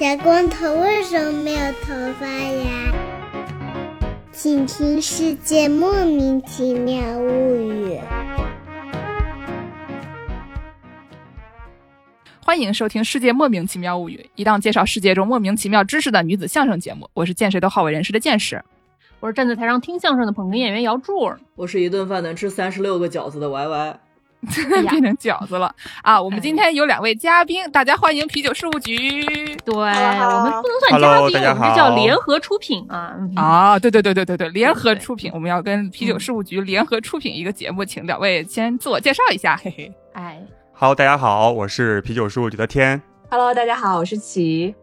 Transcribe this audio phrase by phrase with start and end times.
[0.00, 2.90] 小光头为什么没有头发呀？
[4.32, 7.98] 请听《世界莫名其妙物语》。
[12.42, 17.06] 欢迎收听《世界莫名其妙物语》，一档介绍世界中莫名其妙知识的女子相声节目。
[17.12, 18.64] 我是见谁都好为人师的见识，
[19.20, 24.00] 我是站在台上听相声的捧哏演员姚柱，我是一顿饭能吃三十六个饺子的 Y Y。
[24.88, 26.20] 变成饺子了啊！
[26.20, 29.22] 我们今天有两位嘉宾，大家欢迎啤酒事务局。
[29.64, 33.14] 对，我们不能算嘉宾，我们这叫联合出品啊！
[33.36, 39.92] 啊，对对对对对对，联合出品，我们要跟啤酒事务局联合出品一个节目，请两位先自我介绍一下，嘿嘿。
[40.14, 40.40] 哎
[40.72, 43.00] ，Hello，大家好，我是啤酒事务局的天。
[43.30, 44.74] Hello，大家好，我是齐。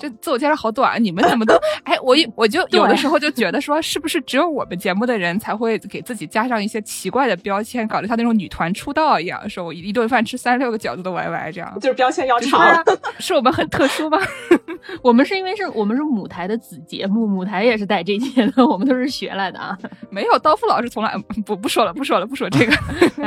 [0.00, 12.84] 这自我介绍好短，你们怎么都哎，我我就有的时候就觉得说，是不是只有我们节目的人才会给自己加上一些奇怪的标签，搞得像那种女团出道一样，说我一顿饭吃三十六个饺子的 YY 这样，就是标签要长，
[13.18, 14.18] 是我们很特殊吗？
[15.02, 19.76] 我们是因为是我们是母台的子节目，母台也是带这些的，我们都是学来的啊。
[20.10, 21.14] 没有，刀夫老师从来
[21.44, 22.72] 不不说了，不说了，不说这个，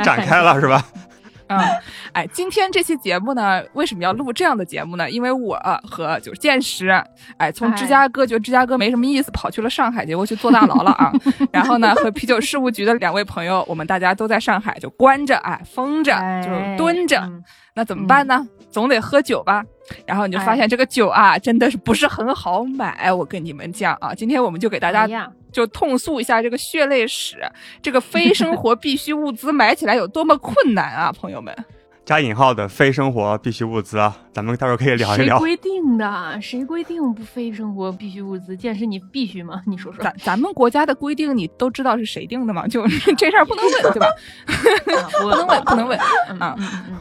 [0.02, 0.84] 展开了是吧？
[1.58, 1.80] 嗯，
[2.12, 5.10] 哎，今天这期节目呢，为什么要录这样的节目呢？
[5.10, 5.58] 因为我
[5.88, 6.88] 和就是见识，
[7.36, 11.12] 哎，从芝加哥觉得芝加哥没什么意思，跑去了上海，结果去坐大牢了啊。
[11.52, 17.22] 然后呢，和啤酒事务局的两位朋友，我们大家都在上海，就关着，哎，封着，就蹲着。
[17.74, 18.46] 那怎么办呢？
[18.70, 19.64] 总得喝酒吧。
[20.06, 23.12] 然后你就发现这个酒啊，真的是不是很好买。
[23.12, 27.38] 我跟你们讲啊，今天我们就给大家就痛诉一下这个血泪史，
[27.82, 31.54] 这个非生活必需物资买起来有多么困难啊，朋友们。
[32.04, 35.38] 加引号的非生活必需物资啊，咱们到时候可以聊一聊。
[35.38, 36.38] 谁规定的？
[36.40, 38.56] 谁规定不非生活必需物资？
[38.56, 39.62] 健身你必须吗？
[39.66, 40.02] 你说说。
[40.02, 42.66] 咱咱们国家的规定你都知道是谁定的吗？
[42.66, 42.86] 就
[43.16, 44.08] 这事儿不能问，对吧？
[45.20, 45.98] 不能问，不能问。
[46.38, 46.56] 啊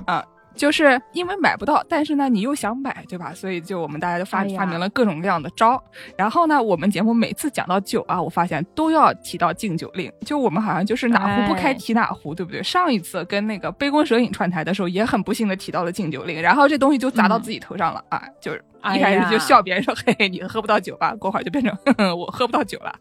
[0.05, 0.23] 啊。
[0.61, 3.33] 就是因为买不到，但是呢，你又想买，对吧？
[3.33, 5.83] 所以就我们大家就发发明了各种各样的招。
[6.15, 10.13] 然后呢，我们节目每次讲到酒啊，我发现都要提到禁酒令。
[10.23, 12.61] 就我们好像就是哪壶不开提哪壶，对不对？
[12.61, 18.21] 上一次跟那个杯弓蛇影串台的时候，也很不幸的提到了禁酒令，然后这东西就砸到自己头上了啊！
[18.39, 18.63] 就是
[18.95, 21.75] 一开始就笑别人说：“嘿嘿，你喝不到酒吧？”过会儿就变成
[22.17, 22.93] 我喝不到酒了。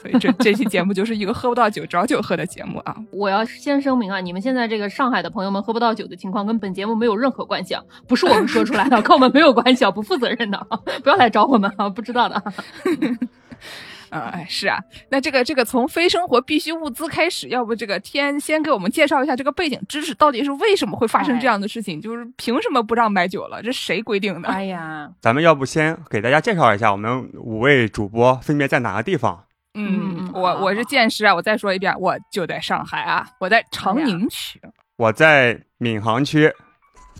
[0.00, 2.94] 所以这这期节目就是一个喝不到酒找酒喝的节目啊！
[3.10, 10.66] 我要先声明啊，你们现在这个上海的朋友们喝不到酒的情况跟本节目没有任何关系啊，不是我们说出来的， 跟我们没有关系啊，不负责任的，
[11.02, 12.40] 不要来找我们啊，不知道的。
[14.16, 14.78] 嗯，哎，是啊，
[15.10, 22.00] 那这个这个从非生活必需物资开始，要不这个天先给我们介绍一下这个背景知识，到底是为什么会发生这样的事情？
[22.00, 23.62] 就是凭什么不让买酒了？
[23.62, 24.48] 这谁规定的？
[24.48, 29.44] 哎呀，咱们要不先给大家介绍一下，我们五位主播分别在哪个地方？
[29.74, 34.58] 嗯，我我是剑师啊，我再说一遍，我就在上海啊，我在长宁区，
[34.96, 36.50] 我在闵行区，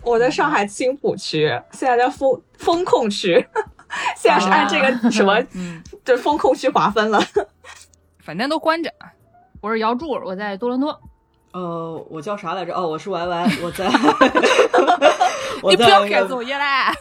[0.03, 3.45] 我在上海青浦区，现在在风风控区，
[4.15, 5.41] 现在是按这个什么，
[6.03, 7.19] 这风控区划分了，
[8.23, 8.91] 反正都关着。
[9.61, 10.99] 我是姚柱，我在多伦多。
[11.53, 12.73] 呃，我叫啥来着？
[12.75, 13.89] 哦，我是 Y Y，我在。
[15.69, 16.93] 你不要改作业啦！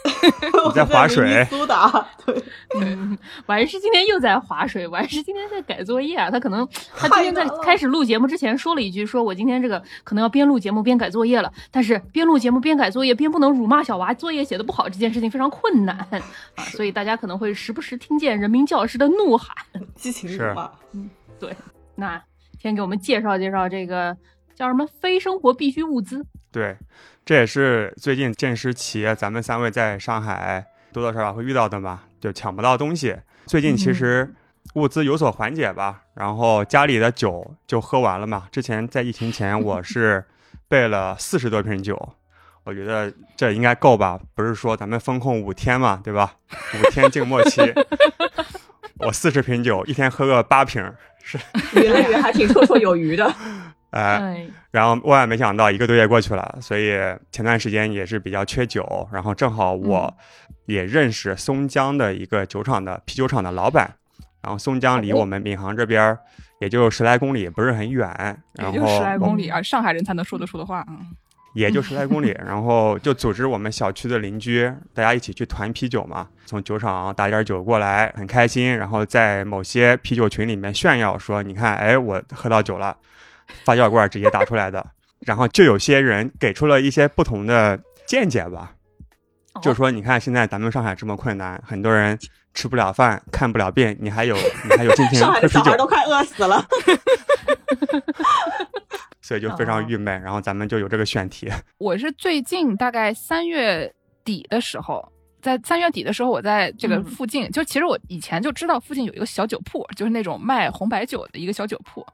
[0.64, 1.44] 我在划水。
[1.50, 2.42] 苏打，对。
[2.80, 6.30] 嗯完是今天又在划水，完是今天在改作业啊！
[6.30, 6.66] 他可能
[6.96, 11.52] 他今天在开始录节目之前说了一句，说我今天这个可能要边录节目边改作业了。
[11.70, 15.96] 但是边录节目边改作业，边不能辱骂小娃作业写的不好，这件事情非常困难
[16.56, 16.64] 啊！
[16.72, 19.54] 所以大家可能会时不时听见人民教师的怒喊，
[19.94, 20.70] 激情辱骂。
[20.92, 21.08] 嗯，
[21.38, 21.54] 对。
[21.94, 22.22] 那
[22.60, 24.16] 先给我们介绍介绍这个。
[24.56, 26.24] 叫什么非生活必需物资？
[26.50, 26.76] 对，
[27.24, 33.16] 这也是最近建师企业咱们三位在上海多多少少会遇到的嘛，就抢不到东西。
[33.46, 34.34] 最近其实
[34.74, 38.48] 物资有所缓解吧，然后家里的酒就喝完了嘛。
[38.50, 40.24] 之前在疫情前，我 是
[40.68, 42.14] 备了四十多瓶酒，
[42.64, 44.18] 我觉得这应该够吧？
[44.34, 46.34] 不是说咱们封控五天嘛，对吧？
[46.74, 47.60] 五天静默期，
[48.98, 50.82] 我四十瓶酒，一天喝个八瓶，
[51.22, 51.38] 是
[51.74, 53.32] 余了余还挺绰绰有余的。
[53.96, 56.92] 哎，然后万万没想到，一个多月过去了，所以
[57.32, 60.12] 前段时间也是比较缺酒，然后正好我
[60.66, 63.90] 也认识松江的一个酒厂的啤酒厂的老板，
[64.42, 66.16] 然后松江离我们闵行这边
[66.60, 68.06] 也就十来公里，不是很远，
[68.52, 70.98] 然后十来公里啊，上海人才能说得出的话啊，
[71.54, 82.94] 也就十来公里， 然后就组织我们小区的邻居，大家一起去团啤酒嘛，从酒厂打点酒过来，很开心，然后在某些啤酒群里面炫耀说，你看，哎，我喝到酒了。
[83.64, 84.84] 发酵罐直接打出来的，
[85.20, 88.72] 然后就有些人给出了一些不同的见解吧，
[89.62, 92.18] 就是说，你看现在咱们上海这么困难，很多人
[92.54, 96.64] 吃不了饭，看不了病，你还有你还有今天上海的小孩都快饿死了，
[99.20, 100.20] 所以就非常郁闷。
[100.22, 101.50] 然后咱们就有这个选题。
[101.78, 103.92] 我是最近大概三月
[104.24, 105.12] 底的时候。
[105.46, 112.04] 在三月底的时候，我在这个嗯附近，就其实我以前就知道附近有一个小酒铺，就是那种卖红白酒的一个小酒铺。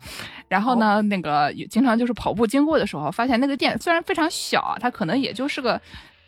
[0.49, 5.81] 然后呢，那个也经常就是跑步经过的时候，发现那个店虽然非常小啊，它可能也就是个。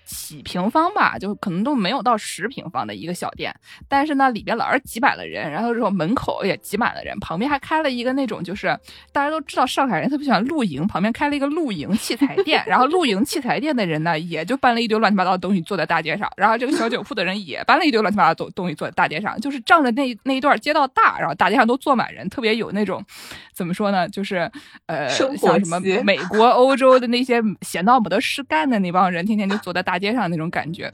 [0.04, 3.54] 几平方吧，就可能都没有到十平方的一个小店，
[3.88, 8.78] 但是呢，里边老是挤满了人，然后这种门口也挤满了人，旁边还开了一个那种就是
[9.12, 23.04] 大家都知道上海人特别喜欢露营，旁边开了一个露营器材店，然后露营器材店的人呢，也就搬了一堆乱七八糟的东西坐在大街上，然后这个小酒铺的人也搬了一堆乱七八糟的东东西坐在大街上，就是仗着那那一段街道大，然后大街上都坐满人，特别有那种
[23.52, 24.50] 怎么说呢，就是
[24.86, 30.92] 呃像什么美国、欧洲的那些 闲到没得事干的那帮人，天天就坐在大大街上那种感觉。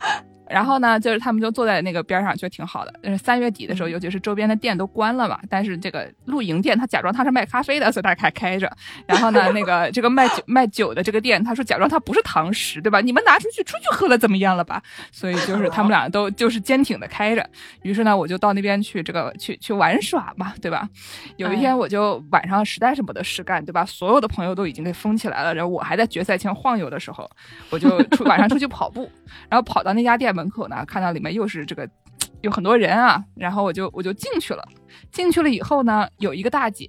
[0.51, 2.93] 然后呢，就是他们就坐在那个边上，觉得挺好的。
[3.03, 8.71] 但是三月底的时候，尤其是周边的店都关了嘛，但是这个露营店他假装他是卖咖啡的，所以他还开着。
[9.07, 13.01] 然后呢，那个这个卖酒卖酒的这个店，他说假装他不是堂食，对吧？
[13.01, 14.83] 你们拿出去出去喝了怎么样了吧？
[15.13, 17.49] 所以就是他们俩都就是坚挺的开着。
[17.83, 20.89] 于是呢，我就到那边去这个去去玩耍嘛，对吧？
[21.37, 23.85] 有一天我就晚上实在是没得事干，对吧？
[23.85, 27.31] 所有的朋友都已经给封起来了，然后我还在决赛圈晃悠的时候，
[27.71, 29.11] 我就出晚上出去跑步，
[29.49, 31.89] 然后跑到那家店门口呢，看到里面又是这个
[32.41, 34.67] 有很多人啊，然后我就我就进去了。
[35.13, 36.87] 进去了以后呢，有一个大姐。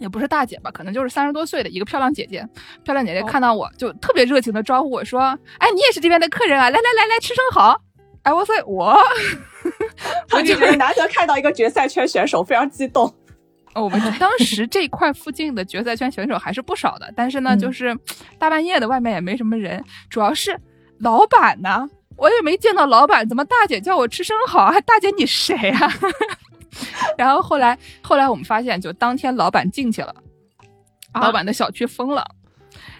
[0.00, 2.48] 也不是大姐吧，可能就是三十多岁的一个漂亮姐姐。
[2.84, 7.82] 漂亮姐姐看到我就特别热情的招呼我说：“哎，你也是这边的客人啊，来来来来吃生蚝。”
[8.22, 8.96] 哎，我说我，
[10.30, 13.12] 我就是难得看到一个决赛圈选手，非常激动。
[13.74, 17.98] 哦，我们 当时这块附近的决赛圈选手还是不少的，但是呢，嗯就是
[18.38, 20.56] 大半夜的，外面也没什么人，主要是
[21.00, 24.70] 老板呢，我也没见到老板，怎么大姐叫我吃生蚝？
[24.70, 25.90] 还大姐你谁啊？
[27.16, 30.14] 然后后来后来我们发现，就当天老板进去了，
[31.14, 32.26] 老板的小区封了，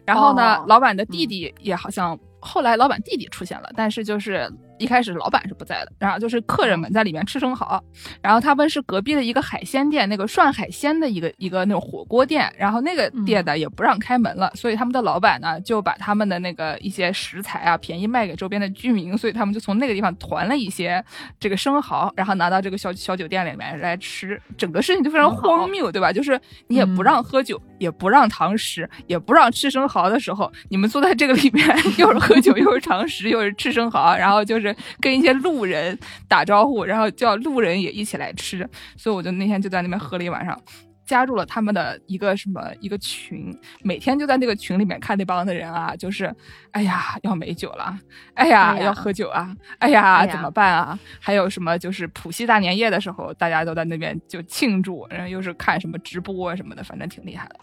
[0.06, 2.18] 然后呢，哦老板的弟弟也好像。
[2.40, 7.82] 后来老板弟弟出现了，但是就是一开始老板是不在的，然后就是客人们在里面吃生蚝，
[8.22, 21.04] 然后他们是隔壁的一个海鲜店，那个涮海鲜的一个一个那种火锅店，然后那个店呢也不让开门了，所以他们的老板呢就把他们的那个一些食材啊便宜卖给周边的居民，所以他们就从那个地方团了一些
[21.38, 26.12] 这个生蚝，然后拿到这个小小酒店里面来吃，整个事情就非常荒谬，对吧？
[26.12, 31.66] 就是你也不让喝酒，也不让堂食，也不让吃生蚝的时候，你们坐在这个里面
[31.98, 40.60] 又是喝酒又是堂食又是吃生蚝，然后就是跟一些路人打招呼，然后叫路人也一起来吃，所以我就那天就在那边喝了一晚上。
[41.08, 46.30] 加入了他们的一个什么一个群，每天就在那个群里面看那帮的人啊，就是，
[46.72, 47.98] 哎呀要美酒了，
[48.34, 50.98] 哎呀要喝酒啊，哎呀怎么办啊？
[51.18, 57.56] 还有什么就是浦西大年夜的时候，大家都在那边就庆祝，然后又是看什么直播啊什么的，反正挺厉害的。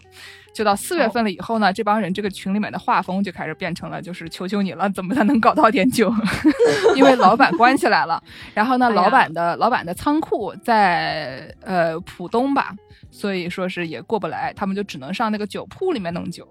[0.52, 6.12] 就到四月份了以后呢，这帮人这个群里面的画风就开始变成了，就是求求你了，怎么才能搞到点酒？
[6.96, 8.20] 因为老板关起来了，
[8.54, 12.74] 然后呢， 哎老板的老板的仓库在呃浦东吧，
[13.16, 16.46] 所以说是也过不来，他们就只能上那个酒铺里面弄酒。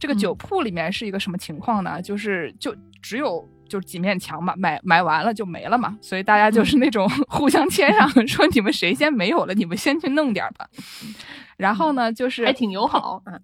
[0.00, 2.02] 这个酒铺里面是一个什么情况呢？
[2.02, 10.68] 就是就只有就几面墙嘛，买买完了就没了嘛，所以大家就是那种 互相谦让，说你们谁先没有了，你们先去弄点儿吧。
[11.56, 13.40] 然后呢，就是还挺友好，嗯，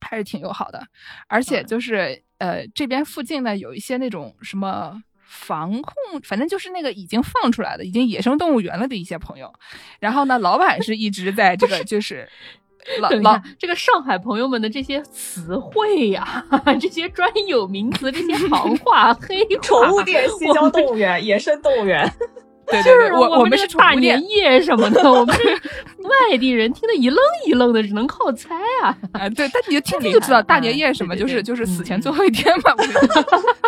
[0.00, 0.84] 还是挺友好的，
[1.28, 9.52] 而且就是、呃这边附近呢有一些那种什么防控，反正就是那个已经放出来的、已经野生动物园了的一些朋友，
[10.00, 12.28] 然后呢老板是一直在这个就是
[13.00, 16.44] 老老这个上海朋友们的这些词汇呀、
[16.78, 22.06] 这些专有名词、这些行话、 黑话，宠物店、西郊动物园、野生动物园，
[22.66, 24.22] 对对对，就是我们们是大年。
[24.28, 25.48] 夜什么的，我们是
[26.02, 28.94] 外地人听得一愣一愣的，只能靠猜啊。
[29.12, 33.63] 啊，对，但你就听听就知道大年夜什么，对对对就是就是死前嗯最后一天嘛，我觉得对，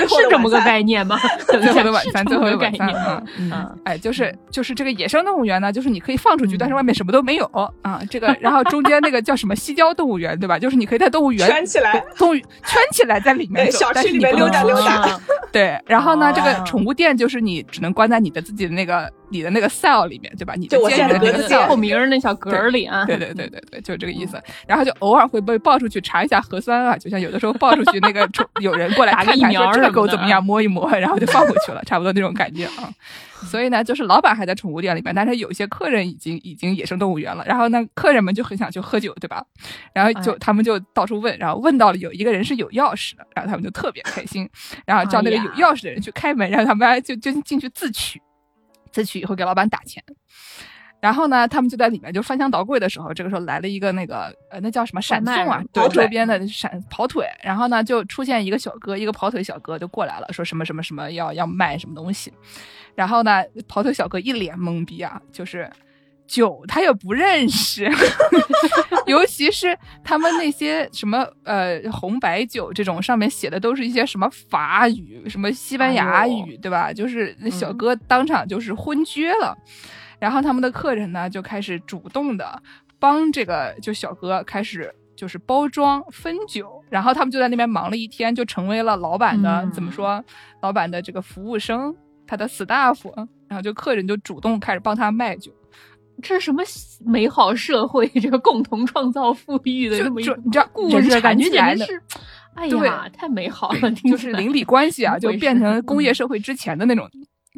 [0.08, 1.18] 是这么个概念吗？
[1.46, 3.24] 最后的晚 餐，最后的晚餐，个概念。
[3.38, 3.50] 嗯。
[3.52, 7.44] 嗯，哎，就是就是这个野生动物园呢，就是你可以放出去，嗯但是外面什么都没有
[7.82, 8.00] 啊。
[8.10, 10.58] 这个，然后中间那个叫什么西郊动物园，对吧？
[10.58, 12.44] 就是你可以在动物园圈起来，动物圈
[12.92, 15.20] 起来在里面小区里面但是你不能出去溜达溜达啊
[15.52, 20.54] 对，然后呢，这个哦宠物店就是你只能关在你的自己的那个你的那个 cell 里面，对吧？
[20.56, 24.40] 你的就我监狱的那个透明儿那小格儿里啊，对对对对对，就这个意思。
[24.68, 32.88] 然后就偶尔会被抱出去查一下核酸啊，就像有的时候抱出去那个宠有人过来打个 看看，疫苗个狗怎么样，摸一摸，然后就放回去了，差不多那种感觉啊。
[33.50, 37.44] 所以呢，就是老板还在宠物店里面，但是有一些客人已经已经野生动物园了。
[37.44, 39.44] 然后呢，客人们就很想去喝酒，对吧？
[39.92, 44.48] 然后就哎他们就到处问，然后问到了有一个人是有钥匙的，然后他们就特别开心，
[44.86, 48.20] 然后叫那个有钥匙的人去开门，然后他们就就进去自取，
[48.94, 50.00] 自取以后给老板打钱。
[51.00, 57.26] 然后呢，他们就在里面就翻箱倒柜的时候，这个时候来了一个那个呃，那叫什么闪送啊，对跑腿周边的闪跑腿。
[57.42, 62.32] 然后呢，就出现一个小哥，一个跑腿小哥就过来了，说什么什么什么要要卖什么东西。
[62.94, 65.70] 然后呢，跑腿小哥一脸懵逼啊，就是
[66.26, 67.90] 酒他也不认识，
[69.06, 76.92] 尤其是他们那些什么呃红白酒这种上面写的都是一些什么法语、什么西班牙哎语，对吧？
[76.92, 79.56] 就是那小嗯哥当场就是昏厥了。
[80.18, 82.62] 然后他们的客人呢就开始主动的
[82.98, 90.24] 帮这个就小哥开始就是包装分酒，然后他们就在那边忙了一天，就成为了老板的、嗯怎么说？
[90.62, 91.94] 老板的这个服务生，
[92.26, 93.12] 他的 staff，
[93.46, 95.52] 然后就客人就主动开始帮他卖酒，
[96.24, 96.62] 这是什么
[97.04, 98.06] 美好社会？
[98.20, 102.02] 这个共同创造富裕的这么一个就你知道故人事，感觉起来的简直是，
[102.54, 107.08] 哎呀，太美好了，就是邻里关系啊，就变成工业嗯社会之前的那种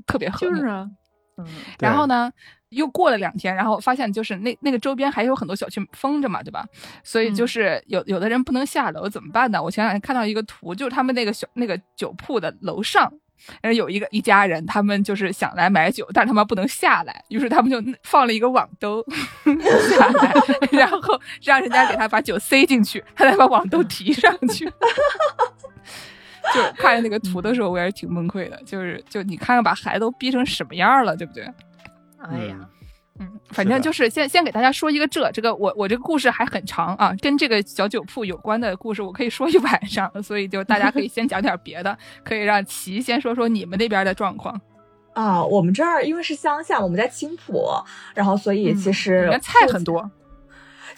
[0.06, 0.56] 特别和睦。
[0.56, 0.90] 就是啊，
[1.38, 1.46] 嗯，
[1.78, 2.30] 然后呢，
[2.70, 6.66] 又过了两天，然后发现就是那那个周边还有很多小区封着嘛，对吧？
[7.04, 9.62] 所以就是有有的人不能下楼怎么办呢？
[9.62, 13.12] 我前两天看到一个图，就是他们那个小那个酒铺的楼上。
[13.62, 19.04] 然后有一个一家人，他们就是想来买酒，但是他们不能下来，于是他们就放了一个网兜
[19.96, 20.34] 下来，
[20.72, 24.70] 然后让人家给他把酒塞进去，他再把网兜提上去。
[26.54, 28.56] 就看着那个图的时候，我也是挺崩溃的。
[28.64, 31.44] 就是就你看看把孩子都逼成什么样了，对不对？
[32.18, 32.56] 哎呀，
[33.18, 44.61] 嗯，反正就是先先给大家说一个这这个我我这个故事还很长啊，跟这个小酒铺有关的故事我可以说一晚上，所以就大家可以先讲点别的， 可以让齐先说说你们那边的状况。
[45.14, 47.66] 啊，我们这儿因为是乡下，我们在青浦，
[48.14, 50.11] 然后所以其实菜很多，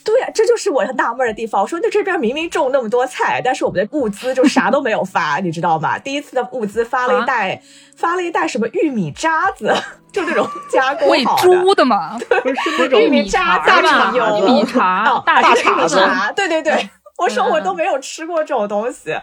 [0.09, 1.61] 对呀、这就是我纳闷儿的地方。
[1.61, 5.99] 我说，那这边明明种那么多菜，但是我们的物资就啥都没有发，你知道吗？
[5.99, 7.61] 第一次的物资发了一袋，
[7.95, 9.71] 发了一袋什么玉米渣子，
[10.11, 11.43] 就那种加工喂好的。
[11.43, 16.89] 猪的嘛，不是那种玉米渣、大吧肠油、玉米碴哦大大肠子碴，对对对，
[17.19, 19.15] 我说我嗯都没有吃过这种东西。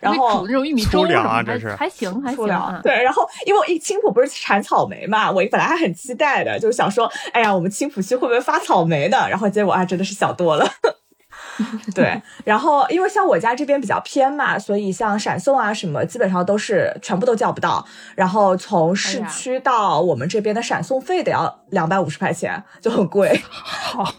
[0.00, 9.16] 然后煮那种玉米粥粗粮什么的啊这是还还行还行啊，对，然后因为我一青浦不是产草莓嘛，我本来还很期待的，就是想说，哎呀，我们青浦区会不会发草莓的？
[9.28, 10.66] 然后结果啊，真的是想多了。
[11.94, 17.84] 对， 然后因为像我家这边比较偏嘛，所以像闪送啊什么，基本上都是全部都叫不到。
[18.16, 23.40] 然后从市区到我们这边的闪送费得要两百五十块钱，就很贵。
[23.54, 24.12] 好，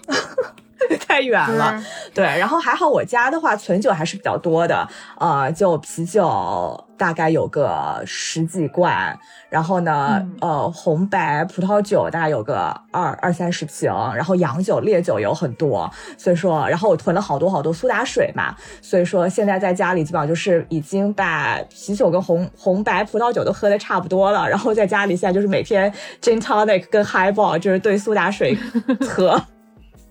[1.08, 1.82] 太远了。
[2.14, 4.88] 对，然后还好我家的话存酒还是比较多的，
[5.20, 9.18] 呃，就啤酒大概有个十几罐，
[9.50, 25.92] 然后呢，嗯呃，红白葡萄酒大概有个二二三十瓶，然后洋酒、烈酒有很多，所以说，然后我囤了好多好多苏打水嘛，所以说现在在家里基本上就是已经把啤酒跟红红白葡萄酒都喝的差不多了，然后在家里现在就是每天
[26.22, 28.58] gin tonic 跟 highball 就是兑苏打水
[29.08, 29.42] 喝。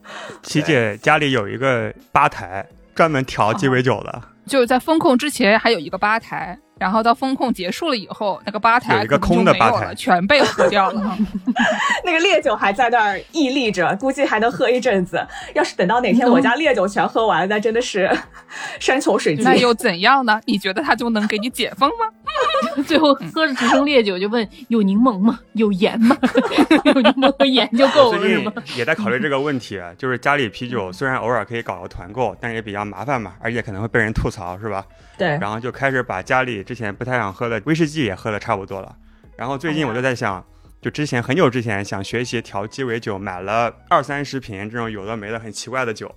[0.42, 11.18] 琪姐家里有一个吧台，专门调鸡尾酒的，就是在风控之前还有一个吧台，然后到风控结束了以后，那个吧台有一个空的吧台没有了，全被喝掉了。
[12.04, 15.26] 那个烈酒还在那儿屹立着，估计还能喝一阵子。
[15.54, 18.11] 要是等到哪天我家烈酒全喝完，那真的是
[18.78, 19.54] 山穷水尽那。
[19.56, 20.40] 又怎样呢？
[20.44, 22.06] 你觉得他就能给你解封吗？
[22.87, 25.38] 最后喝着只剩烈酒，就问有柠檬吗？
[25.52, 26.16] 有盐吗？
[26.85, 28.52] 有柠檬和盐就够了？
[28.76, 34.85] 也在考虑这个问题，就是家里啤酒虽然偶尔可以搞个团购，但是也比较麻烦嘛，而且可能会被人吐槽，是吧？
[35.16, 38.97] 对，然后就开始把家里之前不太想喝的威士忌也喝的差不多了。
[39.37, 40.45] 然后最近我就在想，
[40.81, 46.12] 就之前很久之前想学习调鸡尾酒，买了二三十瓶这种有的没的很奇怪的酒，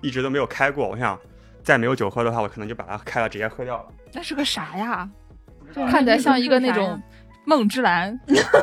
[0.00, 0.88] 一直都没有开过。
[0.88, 1.18] 我想
[1.62, 3.84] 再没有酒喝的话，我可能就把它开了直接喝掉了。
[4.12, 5.08] 那是个啥呀？
[5.74, 7.00] 对看起来像一个那种
[7.44, 8.18] 梦之蓝，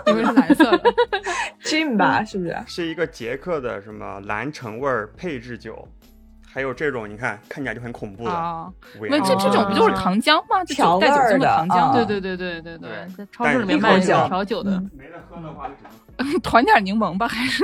[0.08, 0.84] 因为是蓝色的。
[1.64, 2.56] gin 吧，是不是？
[2.68, 5.88] 是一个捷克的什么蓝橙味儿配制酒，
[6.50, 8.68] 还有这种你看看起来就很恐怖的啊，
[9.00, 10.64] 五那颜六色的这这种不就是糖浆吗？
[10.66, 15.92] 就带酒精味儿的糖浆啊对对对对对对对，在超市里面卖调酒的，嗯没得喝的话就只能
[16.42, 17.64] 团点柠檬吧，还是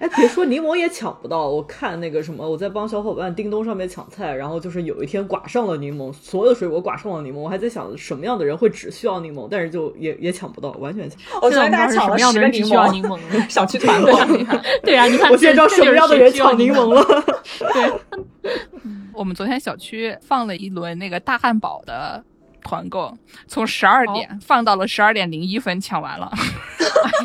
[0.00, 1.48] 哎，别说柠檬也抢不到。
[1.48, 11.46] 我看那个什么，我在帮小伙伴叮咚上面抢菜，然后就是有一天刮上了柠檬，所有的水果刮上了柠檬，我还在想什么样的人会只需要柠檬，但是就也也抢不到，完全抢不到。
[11.46, 13.46] 我昨天大现在我家抢了十个柠们什么样的人只需要檬，柠檬呢？
[13.50, 14.12] 小区团购。
[14.82, 17.02] 对啊，你看， 我现在知道什么样的人抢柠檬了。
[17.02, 17.24] 了。
[17.72, 18.52] 对，
[19.12, 22.22] 我们昨天小区放了一轮那个大汉堡的
[22.66, 26.30] 团购，从十二点放到了十二点零一分，抢完了。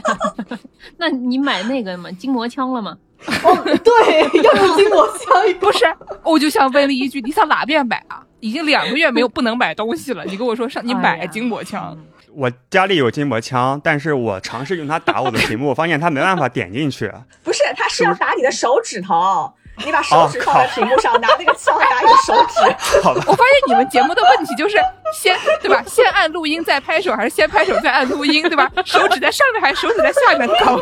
[0.97, 2.95] 那你买那个嘛，筋膜枪了吗？
[3.43, 5.85] 哦，对，要用筋膜枪不是，
[6.23, 8.23] 我就想问了一句，你上哪边买啊？
[8.39, 11.97] 已经两个月没有不能买东西了，你跟我说上你买筋膜枪，
[12.33, 17.11] 我家里有筋膜枪，但是我尝试用它打我的屏幕，发现它没办法点进去。
[17.43, 19.51] 不是，它是要打你的手指头。
[19.85, 23.01] 你把手指放在屏幕上，拿那个枪打你的手指。
[23.01, 23.23] 好吧。
[23.27, 24.77] 我发现你们节目的问题就是
[25.13, 25.83] 先对吧？
[25.87, 28.69] 先按录音再拍手，还是先拍手再按录音，对吧？
[28.85, 30.79] 手指在上面还是手指在下面搞？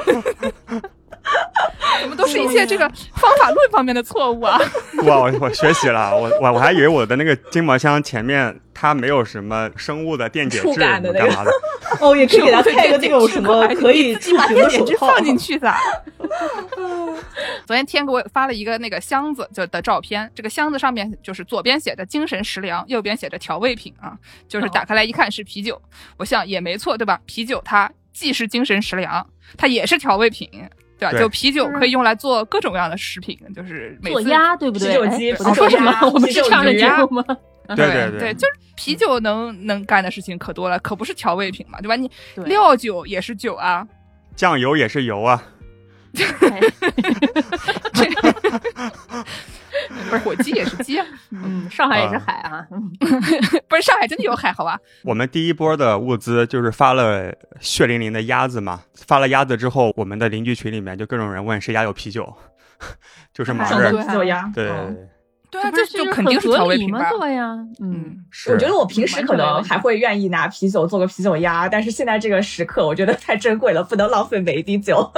[2.03, 4.59] 我们都是一些这个方法论方面的错误啊！
[5.03, 11.51] 哇，我我学习了，我我我还以为我的那个筋膜枪前面它没有什么生物的电解质干嘛的。
[11.99, 15.73] 哦，也可以给它配个这种什么可以自己把电解质放进去的。
[17.65, 24.13] 昨天天给我发了一个那个箱子就的照片，这个箱子上面就是左边写着精神食粮，右边写着调味品啊，
[24.47, 25.81] 就是打开来一看是啤酒，
[26.17, 27.19] 我想也没错，对吧？
[27.25, 29.25] 啤酒它既是精神食粮，
[29.57, 30.47] 它也是调味品。
[30.99, 31.17] 对吧？
[31.17, 34.89] 就啤酒可以用来做各种各样的食品，就是做鸭，对不对？
[34.89, 35.91] 啤酒鸡，我说什么？
[36.13, 37.23] 我们是这样的节目吗？
[37.75, 41.95] 对对对，就是啤酒能能干的事情可多了，可不是调味品嘛，对吧？
[41.95, 42.09] 你
[42.45, 43.87] 料酒也是酒啊，
[44.35, 45.41] 酱油也是油啊。
[50.09, 50.99] 不是火鸡也是鸡，
[51.31, 52.65] 嗯，上海也是海啊，
[53.69, 54.77] 不是上海真的有海，好吧？
[55.03, 62.33] 我们第一波的物资就是发了血淋淋的鸭子嘛，发了鸭子之后，我们的邻居群里面就各种人问谁家有啤酒，
[63.33, 64.75] 就是忙着啤酒鸭，对对。
[65.61, 67.09] 啊，这就肯定是调味品吧？
[67.09, 68.17] 对呀，嗯，
[68.51, 75.11] 我觉得我平时可能还会愿意拿啤酒做个啤酒鸭，但是现在这个时刻，我觉得太珍贵了，不能浪费每一滴酒，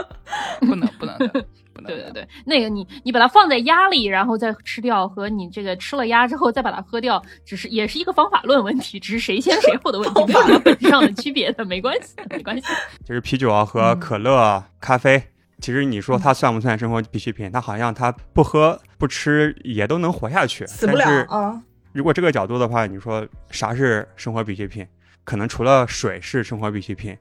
[0.62, 1.46] 不能不能的。
[1.88, 12.68] 对对对，那个你你把它放在鸭里，然后再吃掉，和你这个吃了鸭之后再把它喝掉，只是也是一个方法论问题，只是谁先谁后的问题，没有本质上的区别的，没关系，没关系。
[13.06, 15.22] 就是啤酒啊和可乐、咖啡，
[15.60, 17.52] 其实你说它算不算生活必需品？
[17.52, 21.62] 它好像它不喝不吃也都能活下去，死不了啊。
[21.94, 24.88] 如果这个角度的话，你说啥是生活必需品？
[25.24, 27.18] 可能除了水是生活必需品，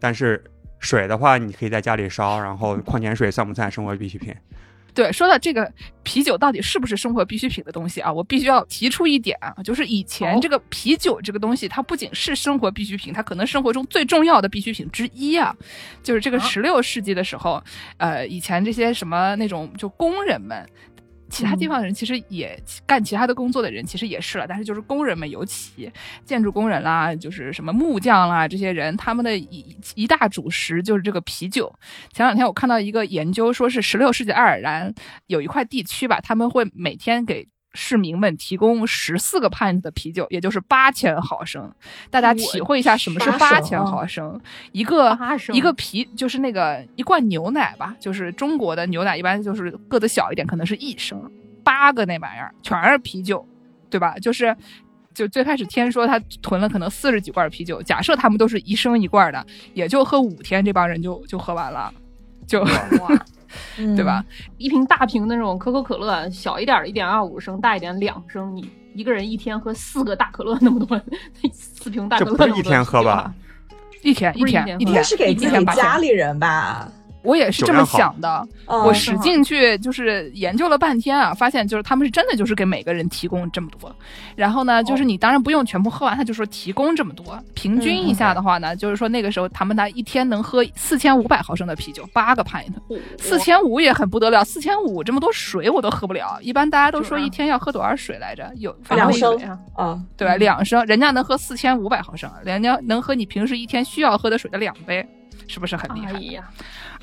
[0.00, 0.42] 但是。
[0.78, 4.34] 水的话，你可以在家里烧，然后矿泉水算不算生活必需品？
[4.94, 5.70] 对，说到这个
[6.02, 15.54] 啤酒到底是不是生活必需品的东西啊，我必须要提出一点啊，就是以前这个啤酒这个东西，它不仅是生活必需品，它可能生活中最重要的必需品之一啊。
[16.02, 17.62] 就是这个十六世纪的时候，
[17.98, 20.66] 呃，以前这些什么那种就工人们。
[21.28, 25.90] 其他地方的人其实也干其他的工作的人其实也是了，但是就是工人们尤其
[26.24, 31.72] 建筑工人啦，就是什么木匠啦，这些人他们的一一大主食就是这个啤酒。
[32.12, 34.94] 前两天我看到一个研究，说是十六世纪爱尔兰
[35.26, 37.48] 有一块地区吧，他们会每天给。
[37.76, 41.70] 市民们提供十四个 pint 的啤酒，也就是八千毫升。
[42.10, 44.40] 大家体会一下什么是八千毫升？
[44.72, 45.16] 一个
[45.52, 51.22] 一个啤就是那个一罐牛奶吧，就是中国的牛奶一般就是个子小一点，可能是一升。
[51.62, 53.46] 八个那玩意儿全是啤酒，
[53.90, 54.16] 对吧？
[54.18, 54.56] 就是
[55.12, 61.92] 就最开始天说他囤了可能四十几罐啤酒，假设他们都是一升一罐的，也就喝五天，这帮人就就喝完了，
[62.46, 63.26] 就哇。
[63.76, 64.24] 对吧？
[64.58, 68.54] 一瓶大瓶那种可口可乐，小一点的一点二五升，大一点两升。
[68.54, 71.00] 你一个人一天喝四个大可乐那么多，
[71.52, 73.32] 四瓶大可乐，这不是一天喝吧？
[74.02, 76.88] 一天一天一天是给自己家里人吧？
[77.26, 83.94] 我也是这么想的，我使劲去就是研究了半天啊，发现就是他们是真的就是给每个人提供这么多，
[84.36, 92.72] 然后呢，就是你当然不用全部喝完，他就说提供这么多，平均一下的话呢，就是说那个时候他们他一天能喝四千五百毫升的啤酒，八个 pint，
[93.18, 98.48] 四千五也很不得了，四千五这么多水我都喝不了，一般大家都说一天要喝多少水来着？
[98.56, 99.36] 有两升
[99.74, 100.36] 啊，对吧？
[100.36, 105.06] 两升，人家能喝四千五百毫升，人家能喝你平时一天需要喝的水的两杯，
[105.48, 106.44] 是不是很厉害呀？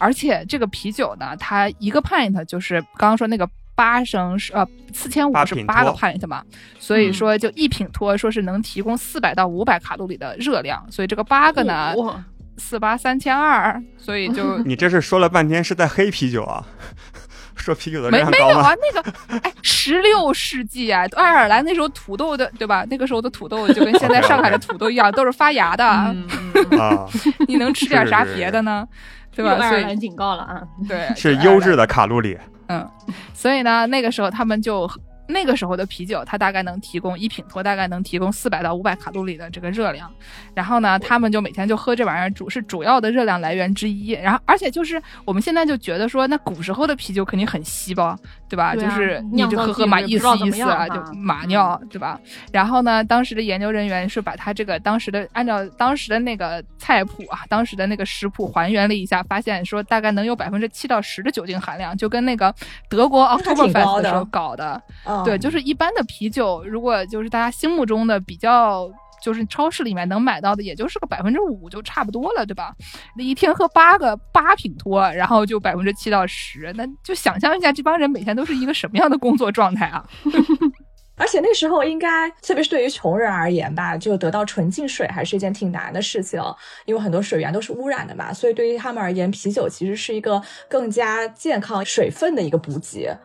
[0.04, 6.44] 而且这个啤酒呢，它一个 pint 就是刚刚说那个八升是呃四千五是八个 pint 嘛，
[6.78, 11.94] 所以说就一品托说是能提供四百到五百卡路里的热量，所以这个八个呢
[12.58, 16.64] 四八三千二，所以就 你这是说了半天是在黑啤酒啊？
[17.56, 18.74] 说啤酒的量没没有啊？
[18.76, 19.12] 那个
[19.42, 22.86] 哎，十六世纪啊，爱尔兰那时候土豆的对吧？
[22.90, 26.14] 那个时候的土豆就跟现在上海的土豆一样， 都是发芽的啊，
[27.48, 28.88] 你能吃点啥别的呢？
[29.36, 29.70] 对吧？
[29.70, 32.38] 所以警告了啊，对， 是优质的卡路里。
[32.68, 32.88] 嗯，
[33.34, 34.90] 所以呢，那个时候他们就。
[35.26, 40.12] 那个时候的啤酒，它大概能提供一品托，大概能提供四百到五百卡路里的这个热量。
[40.54, 44.12] 然后呢，他们就每天就喝这玩意儿，主是主要的热量来源之一。
[44.12, 48.20] 然后，而且就是我们现在就觉得说，那古时候的啤酒肯定很稀吧，
[48.54, 48.76] 对吧？
[48.76, 52.20] 就是你就喝喝嘛，意思意思啊，就马尿，对吧？
[52.52, 62.54] 然后呢，当时的研究人员是把他这个当时的按照当时的那个菜谱啊，当时的那个食谱还原了一下，发现说大概能有百分之七到十的酒精含量，就跟那个
[62.88, 64.80] 德国 Oktoberfest 的时候搞的。
[65.26, 68.88] 对，就是一般的啤酒，如果就是大家心目中的比较
[69.24, 72.76] 就是超市里面能买到的，也就是个百分之五就差不多了，对吧？
[73.18, 80.06] 那一天喝八个八品脱，然后就百分之七到十，那就想象一下这帮人每天都是一个什么样的工作状态啊！
[81.16, 86.42] 而且那时候应该，特别是对于穷人而言吧，就得到纯净水还是一件挺难的事情，
[86.86, 88.34] 因为很多水源都是污染的嘛。
[88.34, 93.16] 所以对于他们而言，啤酒其实是一个更加健康水分的一个补给。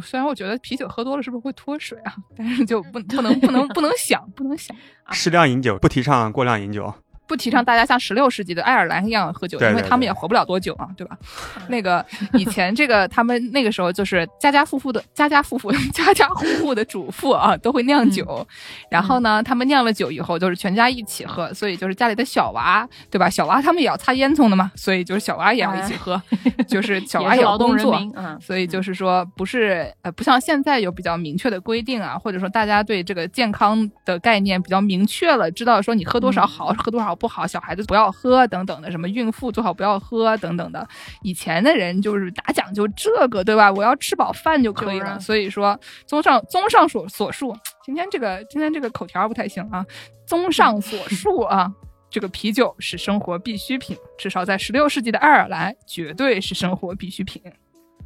[0.00, 4.76] 虽然我觉得啤酒喝多了是不是会脱水啊，但是就不不能不能不能想不能想，
[5.12, 6.92] 适量饮酒，不提倡过量饮酒。
[7.26, 11.16] 不提倡大家像十六世纪的爱尔兰一样喝酒，因为他们也活不了多久啊，对吧？
[11.68, 18.46] 那个以前这个他们那个时候就是家家户户的 家家户户 家家户户的主妇啊都会酿酒，
[18.90, 23.30] 然后呢，他们酿了酒以后就是全家一起喝，所以就是家里的小娃，对吧？
[23.30, 26.20] 小娃他们也要擦烟囱的嘛，所以就是小娃也要一起喝，
[26.68, 27.98] 就是小娃也要工作，
[28.40, 37.13] 所以就是说不是呃不像现在有比较明确的规定啊，或者说大家对这个健康的概念比较明确了，知道说你喝多少好，喝多少。
[37.14, 40.86] 不好，小孩子不要喝等等的，什么孕妇最好不要喝等等的。
[41.22, 43.72] 以前的人就是哪讲究这个，对吧？
[43.72, 45.18] 我要吃饱饭就可以了。
[45.20, 49.84] 所以说，综上综上所所述，今天这个今天这个口条不太行啊。
[50.26, 51.72] 综上所述啊，
[52.10, 57.42] 这个啤酒是生活必需品，至少在十六世纪的爱尔兰，绝对是生活必需品。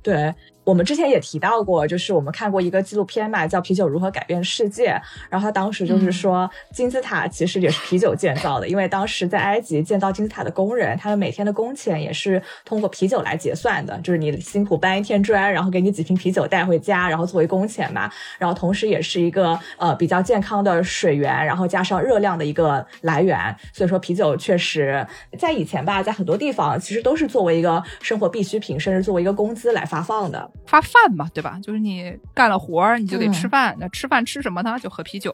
[0.03, 0.35] 对。
[0.69, 4.91] 我们之前也提到过，就是我们看过一个纪录片嘛，叫《啤酒如何改变世界》。
[5.31, 18.11] 然后他当时就是说，金字塔其实也是啤酒建造的，因为当时在埃及建造金字塔的工人，他们每天的工钱也是通过啤酒来结算的，就是你辛苦搬一天砖，然后给你几瓶啤酒带回家，然后作为工钱嘛。
[18.39, 23.39] 然后同时也是一个呃比较健康的水源，然后加上热量的一个来源。
[23.73, 25.07] 所以说啤酒确实
[25.39, 30.51] 在以前吧，在很多地方其实都是作为一个生活必需品，甚至作为一个工资来发放的。
[30.67, 31.59] 发饭嘛，对吧？
[31.63, 33.77] 就是你干了活儿，你就得吃饭。
[33.79, 34.79] 那吃饭吃什么呢？
[34.79, 35.33] 就喝啤酒。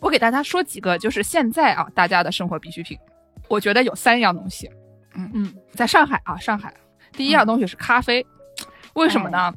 [0.00, 2.98] 我给大家说几个，就是现在啊，大家的生活必需品。
[3.48, 4.70] 我觉得有三样东西。
[5.14, 6.72] 嗯嗯，在上海啊，上海
[7.12, 8.24] 第一样东西是咖啡。
[8.94, 9.52] 为什么呢？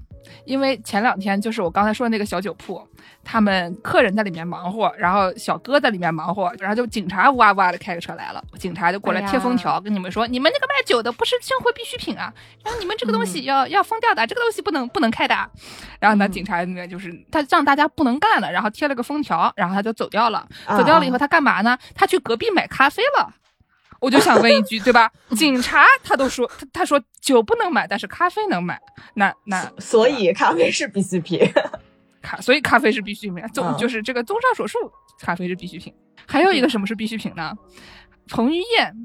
[0.45, 2.81] 因为前两天就是我刚才说的那个小酒铺。
[3.23, 15.35] 他们客人在里面忙活，然后小哥在里面忙活，然后就警察哇哇的开个车来了，警察就过来贴封条，跟你们说，你们那个卖酒的不是生活必需品啊，然后你们这个东西要要封掉的，这个东西不能不能开的。
[15.99, 20.47] 然后呢，警察那边就是他让大家不能干了，然后贴了个封条，然后他就走掉了。
[20.67, 21.77] 走掉了以后他干嘛呢？
[21.93, 23.33] 他去隔壁买咖啡了。
[23.99, 25.11] 我就想问一句，对吧？
[25.37, 28.81] 警察他都说他 他说酒不能买，但是咖啡能买，
[29.13, 31.39] 那那所以咖啡是必需品。
[32.31, 33.43] 咖，所以咖啡是必需品。
[33.53, 34.77] 综就是这个综上所述，
[35.19, 35.93] 咖啡是必需品。
[36.25, 37.53] 还有一个什么是必需品呢？
[38.29, 38.95] 彭于晏，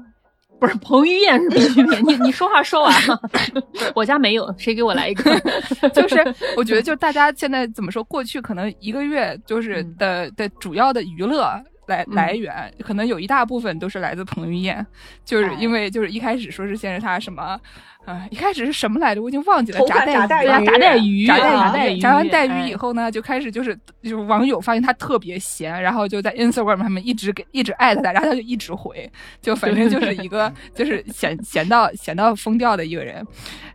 [0.59, 1.99] 不是彭于晏是必需品。
[2.07, 3.21] 你你说话说完了，
[3.93, 5.37] 我家没有，谁给我来一个？
[5.93, 6.23] 就是
[6.55, 8.03] 我觉得，就是大家现在怎么说？
[8.05, 11.49] 过去可能一个月就是的的主要的娱乐
[11.87, 14.85] 来来源，可能有一大部分都是来自彭于晏，
[15.25, 17.59] 就是因为就是一开始说是先是他什么。
[18.07, 19.21] 啊，一开始是什么来着？
[19.21, 19.79] 我已经忘记了。
[19.85, 21.37] 炸炸带鱼，炸带鱼，炸
[21.71, 33.21] 带鱼，炸完带鱼以后呢，就开始就是就是网友发现他特别闲，然后就在 Instagram 上面一直给一直艾特他，然后他就一直回，就反正就是一个就是闲闲到闲到疯掉的一个人。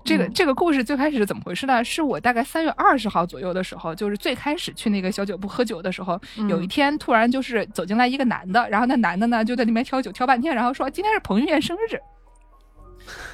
[0.03, 1.85] 这个这个故事最开始是怎么回事呢？
[1.85, 6.19] 是我大概三月二十号左右的时候，就是最开始去那个小酒铺喝酒的时候，
[6.49, 12.01] 有一天突然就是走进来一个男的，然后那男的呢就在里面挑酒挑半天，然后说今天是彭于晏生日。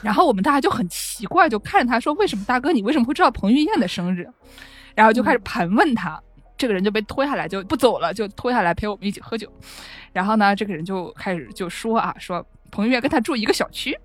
[0.03, 4.29] 然后我们大家就很奇怪，就看着他说：“为什么大哥，你为什么会知道彭于晏的生日？”
[4.95, 6.21] 然后就开始盘问他，
[6.57, 9.53] 这个人就被拖下来就不走了，就拖下来陪我们一起喝酒。
[10.13, 13.99] 然后呢，这个人就开始就说啊，说彭于晏跟他住一个小区，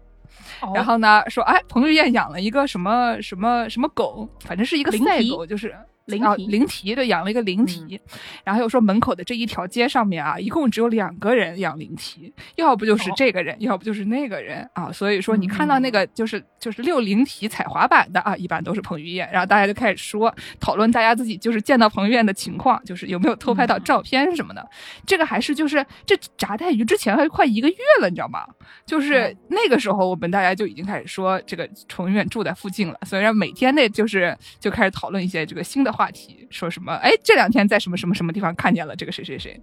[0.75, 5.75] 然后呢说，哎，彭于晏养了一个什么什么什么狗，反正是一个赛狗，就是。
[6.05, 7.99] 灵体，灵体对，养了一个灵体，
[8.43, 24.69] 然后又说门口的这一条街上面啊，一共只有两个人养灵体，要不就是这个人，要不就是那个人啊，所以说你看到那个就是就是遛灵体踩滑板的啊，一般都是彭于晏，然后大家就开始说讨论大家自己就是见到彭于晏的情况，就是有没有偷拍到照片什么的，
[25.07, 28.45] 这个还是就是这炸带鱼之前还快一个月了，你知道吗？
[28.85, 35.92] 就是那个时候我们大家就已经开始说这个彭于晏住在附近了，所以每天那就是就开始讨论一些这个新的。
[35.93, 36.93] 话题说什么？
[36.95, 39.59] 哎，这两天在什么什么什么地方看见了这个谁谁谁，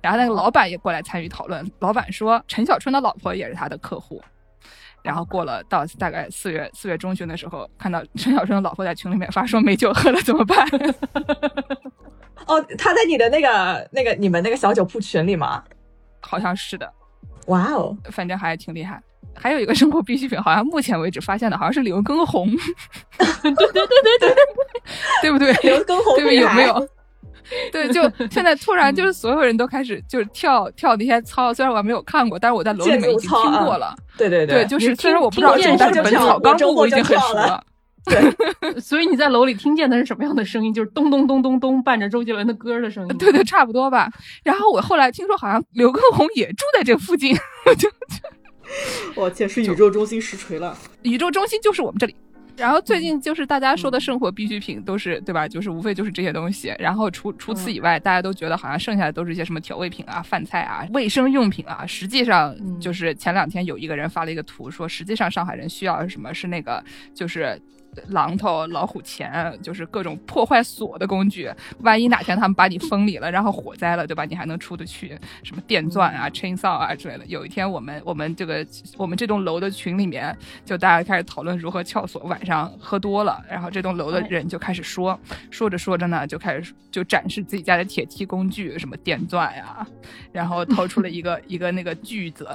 [0.00, 1.68] 然后那个老板也过来参与讨论。
[1.80, 4.22] 老板说陈小春的老婆也是他的客户。
[5.02, 10.58] 然后过了到大概四月四月中旬的时候，看到陈小春的老婆在群里面发说没酒喝了怎么办？
[12.46, 15.64] 哦，他在你的那个那个你们那个小酒铺群里吗？
[16.20, 16.92] 好像是的。
[17.46, 19.02] 哇哦，反正还挺厉害。
[19.34, 22.48] 还有一个生活必需品，好像目前为止发现的好像是刘畊宏，
[23.18, 24.34] 对对对对对对，
[25.22, 25.52] 对不对？
[25.62, 26.88] 刘畊宏对有没有？
[27.72, 33.94] 对，就 现在突然就是所有人都开始就是跳跳那些操，虽然我还没有看过，但是我在楼里面已经听过了。
[34.16, 37.62] 对对对，就是虽然我不知道，但是《本草纲目》我已经很熟了。
[38.04, 38.30] 对，
[38.80, 40.72] 所以你在楼里听见的是什么样的声音？
[40.72, 43.18] 就是咚咚咚咚咚，伴着周杰伦的歌的声音。
[43.18, 44.08] 对对，差不多吧。
[44.44, 47.90] 然后我后来听说，好像刘畊宏也住在这附近，我就，
[49.16, 50.76] 我天，是宇宙中心实锤了。
[51.02, 52.14] 宇宙中心就是我们这里。
[52.56, 55.48] 然后最近就是大家说的生活必需品都是对吧？
[55.48, 56.74] 就是无非就是这些东西。
[56.78, 61.86] 然后除除此以外，大家都觉得好像剩下的都是一些什么调味品啊、饭菜啊、卫生用品啊。
[61.86, 67.60] 实际上就是前两天有一个人发了一个图，说实际上上海人需要什么是那个就是。
[68.10, 71.50] 榔头、老虎钳，就是各种破坏锁的工具。
[71.80, 74.24] 万一哪天他们把你封里了，然后火灾了，对吧？
[74.24, 75.18] 你还能出得去？
[75.42, 77.26] 什么电钻啊、chainsaw 啊之类的。
[77.26, 82.22] 有一天，我们我们这个我们这栋楼的群里面，就大家开始讨论如何撬锁。
[82.24, 85.18] 晚上喝多了，然后这栋楼的人就开始说，
[85.50, 89.86] 说着说着呢，就开始就展示自己家的铁梯工具，什么电钻呀，
[90.32, 92.46] 然后掏出了一个 一个那个锯子，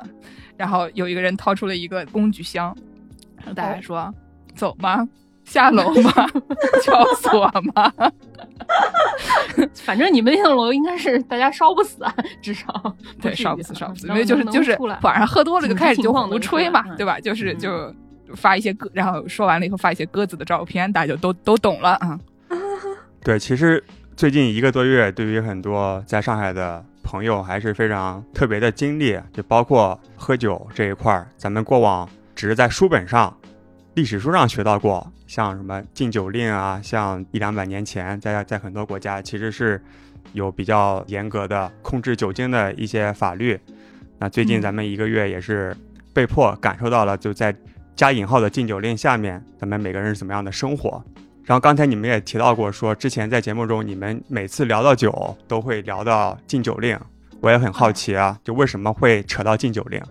[0.55, 2.75] 然后有一个人掏出了一个工具箱，
[3.37, 4.13] 然后大家说
[4.55, 5.07] ：“走吗？”
[5.45, 6.11] 下楼吗？
[6.83, 7.93] 撬锁吗？
[9.75, 14.07] 反正你们那栋楼应该是大家烧不死啊， 至少对烧不死，烧不死。
[14.07, 17.19] 因为就是就是晚上喝多了就开始就胡吹嘛，对吧？
[17.19, 17.93] 就是就
[18.33, 22.19] 发一些鸽，然后说完了以后发一些鸽子的照片，大家就都都懂了啊。
[23.23, 23.83] 对，其实
[24.15, 33.35] 最近一个多月，对于很多在上海的朋友还是非常特别的经历，就包括喝酒这一块儿，咱们过往只是在书本上。
[33.95, 39.83] 历史书上学到过，像什么禁酒令啊，像一两百年前，在在很多国家其实是
[40.31, 43.59] 有比较严格的控制酒精的一些法律。
[44.17, 45.75] 那最近咱们一个月也是
[46.13, 47.53] 被迫感受到了，就在
[47.97, 51.03] 加引号的禁酒令下面，咱们每个人是怎么样的生活。
[51.43, 56.97] 然后刚才你们也提到过，说之前在节目中你们每次聊到酒都会聊到禁酒令，
[57.41, 60.01] 我也很好奇啊，就为什么会扯到禁酒令？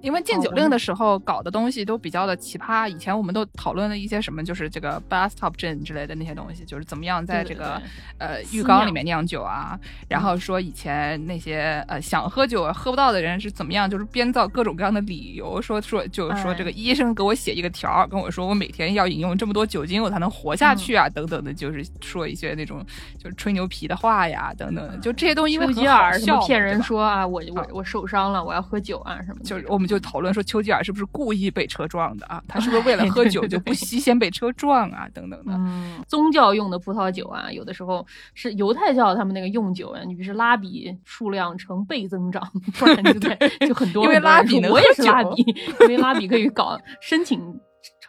[0.00, 7.82] 因为禁酒令的时候搞的东西都比较的奇葩，以前我们都讨论了一些什么，就是这个 bathtub gin 之类的那些东西，就是怎么样在这个
[8.18, 22.86] 呃浴缸里面酿酒啊，然后说以前那些呃想喝酒喝不到的人是怎么样，就是编造各种各样的理由，说说就是说这个医生给我写一个条儿，跟我说我每天要饮用这么多酒精我才能活下去啊，等等的，就是说一些那种
[23.18, 29.87] 就是吹牛皮的话呀，等等，就这些东西因为很好笑，骗人说啊我我我受伤了，我要喝酒啊什么，就是我们。
[29.88, 32.40] 就讨论说丘吉尔是不是故意被车撞的啊？
[32.46, 35.08] 他是不是为了喝酒就不惜先被车撞啊？
[35.12, 35.52] 等等的。
[35.54, 42.46] 嗯，宗教用的葡萄酒啊，有的时候是犹太教他们那个用酒啊，于是拉比数量成倍增长，
[42.78, 44.04] 不然就 对，就很多。
[44.04, 45.42] 因为拉比我也是拉比，
[45.80, 47.40] 因为拉比可以搞申请。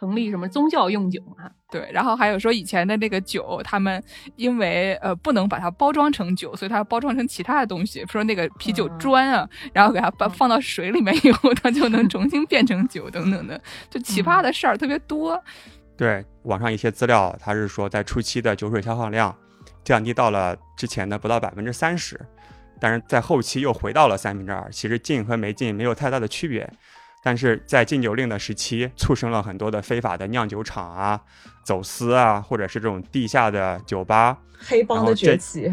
[0.00, 1.52] 成立什么宗教用酒啊？
[1.70, 4.02] 对，然后还有说以前的那个酒，他们
[4.34, 13.60] 因为呃不能把它包装成酒，所以它包装成其他的东西，说那个啤酒砖啊，然后给它把放到水里面以后，它就能重新变成酒等等的，
[13.90, 15.38] 就奇葩的事儿特别多。
[15.98, 19.36] 对，网上一些资料，它是说在初期的酒水消耗量
[19.84, 22.18] 降低到了之前的不到百分之三十，
[22.80, 26.66] 但是在后期又回到了三分之二，其实进和没进没有太大的区别。
[27.22, 31.20] 但是在禁酒令的时期，促生了很多的非法的酿酒厂啊、
[31.64, 35.70] 走私啊，或者是这种地下的酒吧、黑帮的崛起。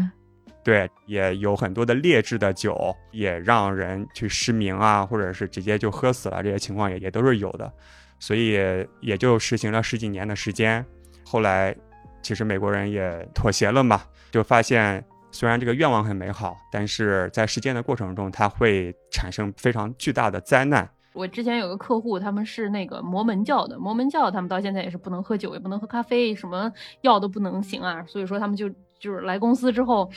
[0.62, 7.72] 对，也有很多的劣质的酒，也让人去失明啊，或者是直接就喝死了，这些情况也也都是有的。
[8.18, 8.58] 所以
[9.00, 10.84] 也就实行了十几年的时间。
[11.24, 11.74] 后来，
[12.20, 20.86] 其实美国人也妥协了嘛，就发现虽然这个愿望很美好，但是在实践的过程中，它会产生非常巨大的灾难。
[21.18, 28.04] 我之前有个客户，他们是那个摩门教的，摩门教他们到现在也是不能喝酒，也不能喝咖啡，什么药都不能行啊。
[28.06, 30.08] 所以说他们就就是来公司之后，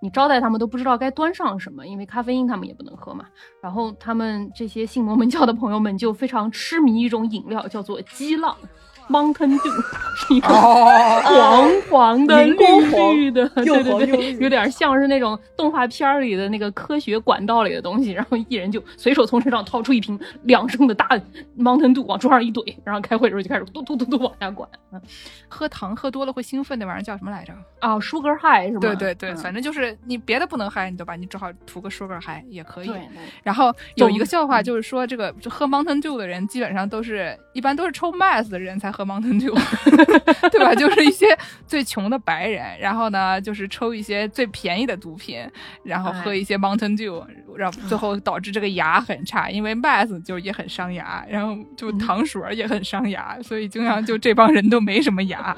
[0.00, 3.26] 你招待他们都不知道该端上什么，因为咖啡因他们也不能喝嘛。
[3.60, 8.56] 然后他们这些信摩门教的朋友们就非常痴迷一种饮料，叫做激浪。
[9.08, 9.82] Mountain Dew
[10.16, 18.10] 是一个黄黄的、绿绿的，对对对，有点像是那种动画片里的那个科学管道里的东西。
[18.10, 21.08] 然后一人就随手从身上掏出一瓶两升的大
[21.56, 24.68] Mountain Dew，往桌上一怼，然后开会的时候就开始嘟嘟嘟嘟往下灌。
[25.48, 27.54] 喝糖喝多了会兴奋，那玩意儿叫什么来着？
[27.80, 28.80] 啊，Sugar High 是吧？
[28.80, 31.16] 对对对，反正就是你别的不能嗨，你对吧？
[31.16, 32.92] 你只好图个 Sugar High 也可以。
[33.42, 38.92] 然后有一个笑话就是说，这个喝 Mountain Dew 的人基本上都是一般都是抽 Mass 的人才。
[38.98, 39.54] 喝 Mountain Dew，
[40.50, 40.74] 对吧？
[40.74, 41.26] 就是一些
[41.68, 45.40] 最穷的白人，然后呢，就是抽一些最便宜的毒品，
[45.84, 47.24] 然后喝一些 Mountain Dew，
[47.56, 55.56] 让最后导致这个牙很差，因为 meth 就也很伤牙，然后就糖水也很伤牙，所以经常就这帮人都没什么牙。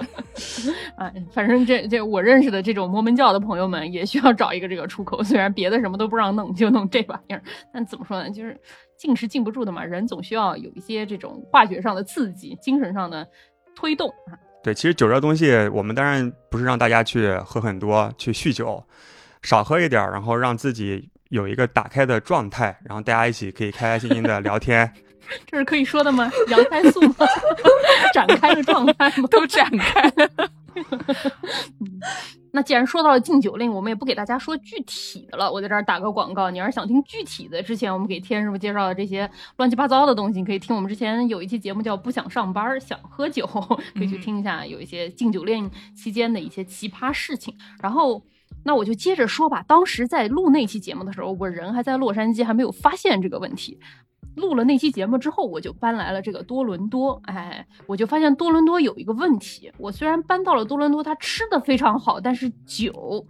[0.99, 8.61] 哎，反正这这我认识的这种摩门教的朋友们也需要找一个这个出口，虽然别的什么都不让弄，就弄这玩意儿，但怎么说呢，就是。
[9.01, 13.27] 禁是禁不住的嘛，人总需要有一些这种化学上的刺激，精神上的
[13.75, 14.37] 推动啊。
[14.63, 18.85] 对，其实酒这东西，我们当然不是让大家去喝很多，去酗酒，
[19.41, 24.93] 少喝一点，然后让自己有一个打开的状态，然后大家一起可以开开心心的聊天。
[25.49, 26.31] 这是可以说的吗？
[26.49, 27.27] 羊胎素吗？
[28.13, 29.27] 展开的状态吗？
[29.31, 30.31] 都展开了。
[32.53, 35.51] 那既然说到了禁酒令，我们也不给大家说具体的了。
[35.53, 43.47] 我在这儿打个广告，你要是想听具体的，之前我们给天师傅介绍的这些乱七八糟的东西，可以听我们之前有一期节目叫《不想上班想喝酒》，
[43.97, 47.57] 可以去听一下，有一些禁酒令期间的一些奇葩事情。
[47.81, 48.23] 然后，
[48.65, 49.63] 那我就接着说吧。
[49.67, 53.79] 当时在录那期节目的时候，我人还在洛杉矶，还没有发现这个问题。
[54.37, 57.21] 录了那期节目之后，我就搬来了这个多伦多。
[57.25, 59.71] 哎，我就发现多伦多有一个问题。
[59.79, 63.27] 我虽然搬到了多伦多，它吃的非常好，但是酒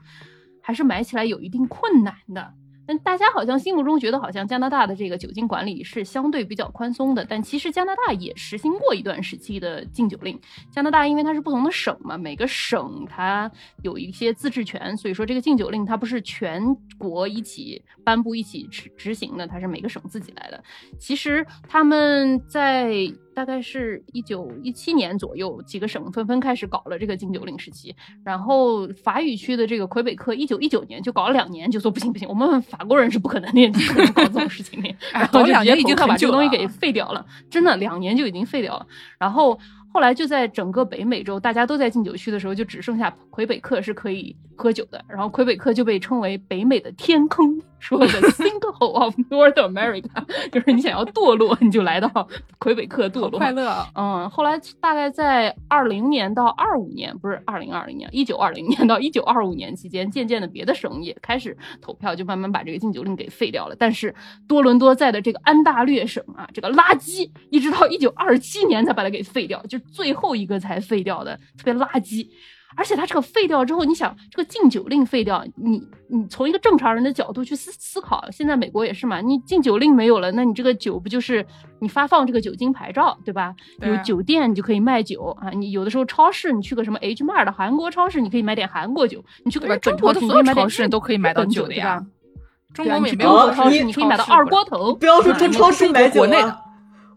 [0.62, 2.52] 还是买起来有一定困难的。
[2.98, 10.38] 大家好像心目中觉得，好像加拿大的这个酒精管理是相对比较宽松的，但其实加拿大也实行过一段时期的禁酒令。
[10.70, 13.50] 加拿大因为它是不同的省嘛，每个省它
[13.82, 16.62] 有一些自治权，所以说这个禁酒令它不是全
[16.98, 20.62] 国一起颁布、一起执执行的，它是每个省自己来的。
[20.98, 22.92] 其实他们在。
[23.34, 27.94] 大概是一九一七年左右，几个省纷纷开始搞了这个禁酒令时期。
[28.24, 34.94] 然后法语区的这个魁北克，一九一九年就搞了两年，就说不行不行，我们法国人是不可能的，不可能搞这种事情的。
[35.12, 38.86] 然后两年已经把这个东西给废掉了，真的两年就已经废掉了。
[39.18, 39.58] 然后。
[39.92, 45.04] 后来就在整个北美洲，大家都在禁酒区的时候，就只剩下魁北克是可以喝酒的。
[45.08, 53.38] 然后魁北克就被称为北美的天坑，说的 sinkhole of North America，就是你想要堕落，你就来到魁北克堕落。
[53.38, 53.84] 快乐。
[53.94, 63.74] 嗯，后来大概在二零年到二五年，不是二零二零年，一九二零年到一九二五年期间，渐渐的别的省也开始投票，就慢慢把这个禁酒令给废掉了。
[63.76, 64.14] 但是
[64.46, 69.78] 多伦多在的这个安大略省啊，这个垃圾，一直到一九二七年才把它给废掉，就。
[69.90, 72.28] 最后一个才废掉的，特别垃圾。
[72.76, 81.44] 而且它这个废掉之后，你想这个禁酒令废掉，你你从一个正常人的角度去思思考，现在美国也是嘛，你禁酒令没有了，那你这个酒不就是
[81.80, 83.54] 你发放这个酒精牌照，对吧？
[83.82, 92.04] 有酒店你就可以卖酒啊，你有的时候超市你去个什么 H Mart 的韩国超市，你可以买点韩国酒，你去个中国的所有超市都可以买到酒的呀。
[92.72, 94.94] 中国没有超市，你可以买到二锅头。
[94.94, 96.56] 不要说中超市买酒啊。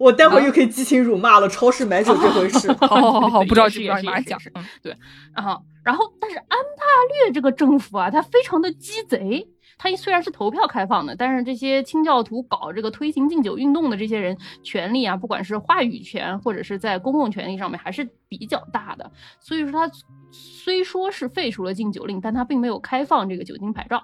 [0.03, 2.69] 我待会儿又可以激情辱骂了，超市买酒这回事。
[2.81, 4.37] 好好好好，不知道去哪里讲。
[4.53, 4.93] 嗯，对。
[5.33, 6.83] 然后，然后，但是安大
[7.25, 9.47] 略这个政府啊，他非常的鸡贼。
[9.77, 19.11] 他虽然是投票开放的，但是这些清教徒搞这个推行禁酒运动的这些人，权利啊，不管是话语权或者是在公共权利上面，还是比较大的。
[19.39, 19.91] 所以说，他
[20.31, 24.03] 虽说是废除了禁酒令，但他并没有开放这个酒精牌照。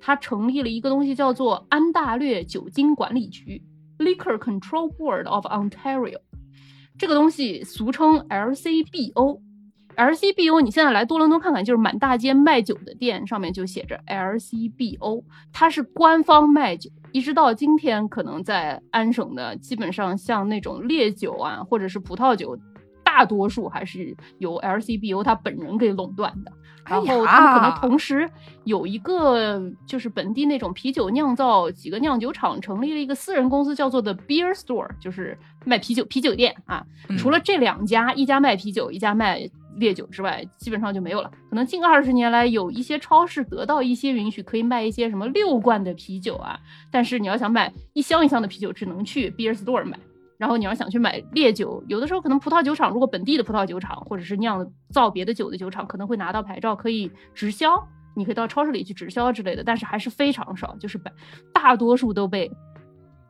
[0.00, 3.62] 他成立了一个东西，叫做安大略酒精管理局。
[3.98, 6.18] Liquor Control Board of Ontario，
[6.98, 9.40] 这个东西俗称 LCBO。
[9.96, 16.90] LCBO，你现在来多伦多看看，就是满大街卖酒的店上面就写着 LCBO，它是官方卖酒。
[17.12, 22.58] 一直到今天，可能在安省的，基本上像那种烈酒啊，或者是葡萄酒，
[23.02, 26.52] 大多数还是由 LCBO 他本人给垄断的。
[26.88, 28.28] 然后他们可能同时
[28.64, 36.84] 有一个，就是本地那种啤酒酿造几个酿酒厂成立了一个私人公司，叫做 The Beer Store，就是卖啤酒啤酒店啊。
[37.18, 41.30] 除了这两家，一家卖啤酒，一家卖烈酒之外，基本上就没有了。
[41.50, 46.58] 可能近二十年来，有一些超市得到一些允许，可以卖一些什么六罐的啤酒啊。
[46.90, 49.98] 但是你要想买一箱一箱的啤酒，只能去 Beer Store 买。
[50.38, 61.10] 然后你要想去买烈酒，有的时候可能葡萄酒厂如果本地的葡萄酒厂或者是酿造别的酒的酒厂可能会拿到牌照可以直销，你可以到超市里去直销之类的，但是还是非常少，就是百
[61.52, 62.50] 大多数都被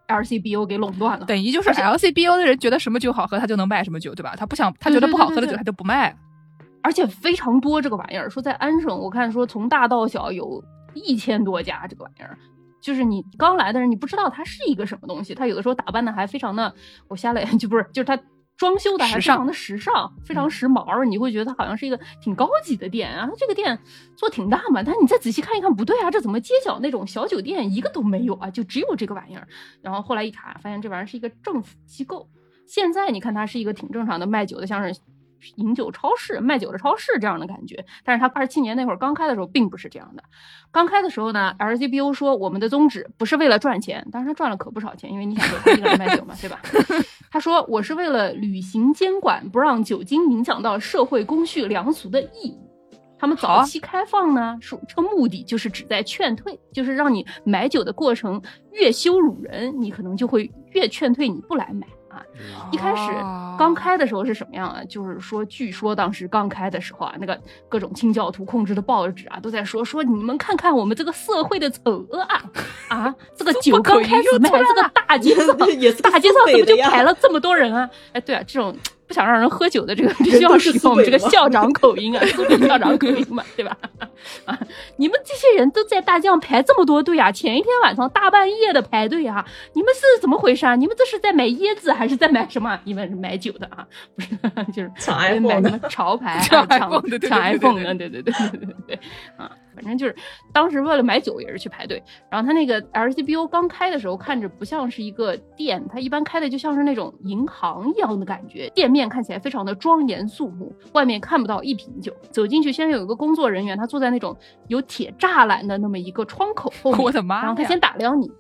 [0.09, 1.27] LCBO 给垄断了。
[1.27, 4.35] 等于就是 LCBO 的人觉得什么酒好喝，他就能卖什么酒，对吧？
[4.37, 6.17] 他不想他觉得不好喝的酒，他就不卖。
[6.83, 10.63] 而且非常多这个玩意儿，说在安省，我看说从大到小有
[10.95, 12.39] 一千多家这个玩意儿。
[12.87, 15.35] 就是你刚来的人，你不知道它是一个什么东西。
[15.35, 16.73] 它有的时候打扮的还非常的，
[17.09, 18.17] 我瞎了眼，就不是，就是它
[18.57, 21.05] 装修的还非常的时尚，非常时髦。
[21.05, 23.27] 你会觉得它好像是一个挺高级的店啊。
[23.27, 23.77] 它这个店
[24.17, 28.49] 做挺大嘛，但你再仔细看一看，不对啊，这怎么街角那种小酒店一个都没有啊？
[28.49, 29.49] 就只有这个玩意儿。
[29.83, 32.29] 然后后来一查，发现这玩意儿是一个政府机构。
[32.69, 35.01] 现在你看它是一个挺正常的卖酒的，像是
[35.57, 37.85] 饮酒超市、卖酒的超市这样的感觉。
[38.05, 40.23] 但是它二七年那会儿刚开的时候并不是这样的。
[40.71, 46.61] 刚开的时候呢，LGBO 说我们的宗旨不是为了赚钱，当然他赚了可不少钱，因为你想说一个人卖酒嘛，对吧？
[47.31, 52.67] 他说我是为了履行监管不让酒精影响到社会公序良俗的义务。
[53.19, 61.87] 他们早期开放呢，是这个目的就是旨在劝退，就是让你买酒的过程越羞辱人，你可能就会越劝退你不来买
[62.17, 62.23] 啊。
[62.73, 63.13] 一开始
[63.59, 64.83] 刚开的时候是什么样啊？
[64.89, 67.39] 就是说，据说当时刚开的时候啊，那个
[67.69, 72.43] 各种清教徒控制的报纸啊，都在说说你们看看我们这个社会的丑恶啊
[72.89, 73.15] 啊！
[73.37, 77.89] 这个酒刚开始卖，这个大街上 大街上怎么就排了这么多人啊？
[78.13, 78.77] 哎，对啊，这种。
[79.07, 82.25] 不想让人喝酒的这个，必须要使用我们这个校长口音啊，
[82.67, 83.77] 校长口音嘛， 对吧？
[84.45, 84.59] 啊，
[84.97, 89.45] 你们这些人都在大街上排这么多队啊，前一天晚上大半夜的排队啊，
[89.75, 90.75] 你们是怎么回事啊？
[90.75, 92.79] 你们这是在买椰子还是在买什么？
[92.85, 93.87] 你们是买酒的啊？
[94.17, 94.29] 不是，
[94.73, 97.19] 就是抢 iPhone 买什么潮牌，抢抢 iPhone 的，
[97.95, 98.99] 对对对对对对
[99.37, 99.51] 啊。
[99.77, 100.17] 反正就是
[100.53, 112.13] 当时为了买酒也是去排队，然后他那个 LCBO 刚开的时候看着不像是一个店，它一般开的就像是那种银行一样的感觉，店面看起来非常的庄严肃穆，外面看不到一瓶酒。
[112.31, 114.37] 走进去，先有一个工作人员，他坐在那种
[114.69, 117.43] 有铁栅栏的那么一个窗口后面，我的妈！
[117.43, 118.31] 然后他先打量你，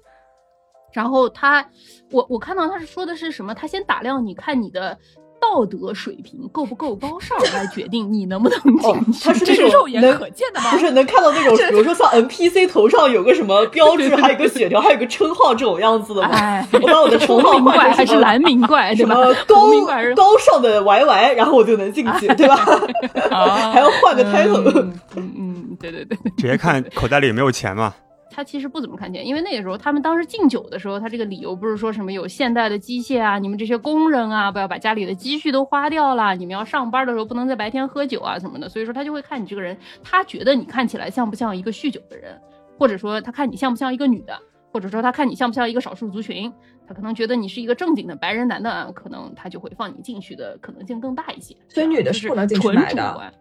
[0.92, 1.68] 然后他，
[2.10, 3.54] 我我看到他是说的是什么？
[3.54, 4.98] 他先打量你看你的。
[5.40, 9.24] 道德水平够不够高尚来决定你能不能进去？
[9.24, 10.70] 他是那种肉眼可见的吗？
[10.72, 16.28] 不是能看到那种， 比如说像 NPC 头上有个什么标志，还有个血条，还有个称号这种样子的吗？
[16.32, 19.14] 哎，我把我的称号怪换成还是蓝名怪，对吧？
[19.14, 19.70] 什么高
[20.14, 22.56] 高尚的 YY，然后我就能进去，对吧？
[23.72, 24.62] 还要换个 title。
[24.70, 26.16] 嗯嗯嗯，对对对。
[26.36, 27.94] 直接看口袋里有没有钱嘛。
[28.36, 39.74] 他其实不怎么看见，因为那个时候他们当时敬酒的时候，他这个理由不是说什么有现代的机械啊，你们这些工人啊，不要把家里的积蓄都花掉了，你们要上班的时候不能在白天喝酒啊什么的，所以说他就会看你这个人，
[40.04, 42.38] 他觉得你看起来像不像一个酗酒的人，
[42.78, 44.38] 或者说他看你像不像一个女的，
[44.70, 46.52] 或者说他看你像不像一个少数族群，
[46.86, 51.56] 他可能觉得你是一个正经的白人男的，可能他就会放你进去的可能性更大一些。
[51.70, 53.32] 所以女的是不能进去纯买的主观。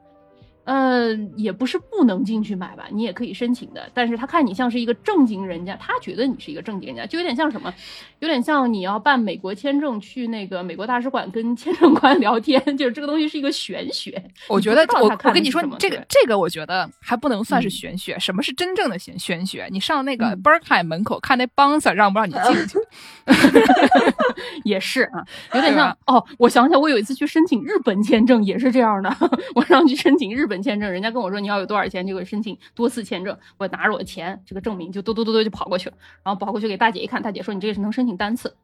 [0.65, 3.89] 呃，也不是不能进去买吧，你也可以申请的。
[3.93, 7.73] 但是他看你像是一个正经人家，他觉得你是一个正经人家，就有点像什么，
[8.19, 14.21] 有点像你要办美国签证去那个美国大使馆跟签证官聊天，就是这个东西是一个玄学。
[14.49, 18.17] 我觉得我我跟你说这个这个我觉得还不能算是嗯玄学。
[18.19, 19.67] 什么是真正的玄玄学？
[19.71, 22.79] 你上那个嗯 Berkheim 门口看那 bouncer 让不让你进去？
[24.63, 26.23] 也是啊，有点对像哦。
[26.39, 29.15] 我想想，我有一次去申请日本签证也是这样的，
[29.55, 38.55] 我上去申请日本签证，人家跟我说你要有多少钱就可以申请多次签证，我拿着我的钱这个证明就嘟嘟嘟嘟就跑过去了，然后跑过去给大姐一看，大姐说你这个是能申请单次，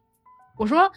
[0.58, 0.92] 我说。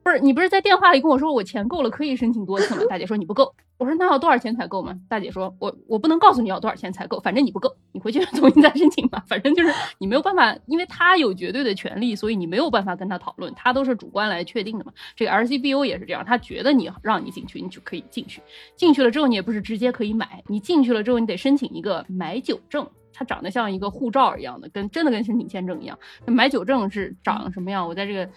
[0.00, 2.82] 不是你不是在电话里跟我说我钱够了可以申请多次吗？
[2.88, 3.54] 大姐说你不够。
[3.78, 4.98] 我说那要多少钱才够吗？
[5.08, 9.24] 大姐说我我不能告诉你要多少钱才够，反正你不够，你回去 重新再申请吧。
[9.28, 14.92] 反正就是你没有办法，因为他有绝对的权利，所以你没有办法跟他讨论，他都是主观来确定的嘛。
[15.14, 18.42] 这个 LCBO 也是这样，他觉得你让你进去，你就可以进去。
[18.76, 22.86] 进去了之后，你也不是直接可以买，你进去了之后，你得申请一个买酒证。
[23.10, 25.98] 它长得像一个护照一样的，跟真的跟申请签证一样。
[26.24, 27.88] 买酒证是长什么样？
[27.88, 28.30] 我在这个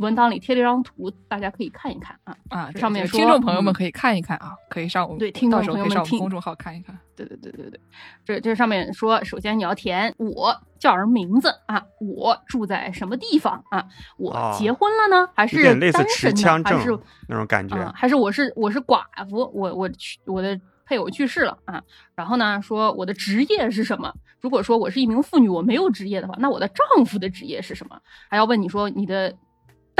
[0.00, 2.34] 文档里贴了一张图，大家可以看一看啊。
[2.48, 6.98] 啊，上面说听众朋友们嗯可以看一看啊，可以上我们对听众朋友们听上我们公众号看一看。
[7.14, 7.80] 对对对对对，
[8.24, 13.86] 这这上面说，首先你要填我叫什么名字啊，我住在什么地方啊，
[14.16, 16.98] 我哦结婚了呢，还是点类似持单身枪呢，还是
[17.28, 17.76] 那种感觉。
[17.76, 21.82] 啊，还是我是我是寡妇，我我去我的配偶去世了啊，
[22.14, 24.10] 然后呢说我的职业是什么？
[24.40, 28.00] 如果说我是一名妇女，我没有职业的话，那我的丈夫的职业是什么？
[28.30, 29.36] 还要问你说你的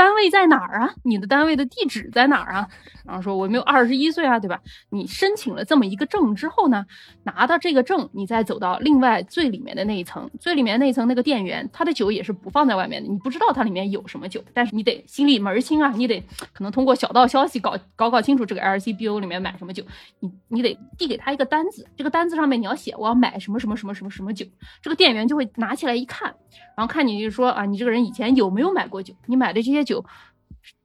[0.01, 0.95] 单位在哪儿啊？
[1.03, 2.67] 你的单位的地址在哪儿啊？
[3.05, 4.59] 然后说我没有二十一岁啊，对吧？
[4.89, 6.83] 你申请了这么一个证之后呢，
[7.21, 16.19] 拿到这个证，你再走到另外最里面的那一层，最里面那一层那个店员，他的酒也是不放在外面的，你不知道它里面有什么酒，但是你得心里门儿清啊，你得
[16.51, 19.83] 可能通过小道消息搞搞搞清楚这个 LCBO 里面买什么酒，
[20.19, 24.47] 你你得递给他一个单子，这个单子上面你要写我要买什么什么什么什么什么酒，
[24.81, 26.33] 这个店员就会拿起来一看，
[26.75, 29.13] 然后看你就说啊，你这个人以前有没有买过酒？
[29.27, 29.90] 你买的这些酒，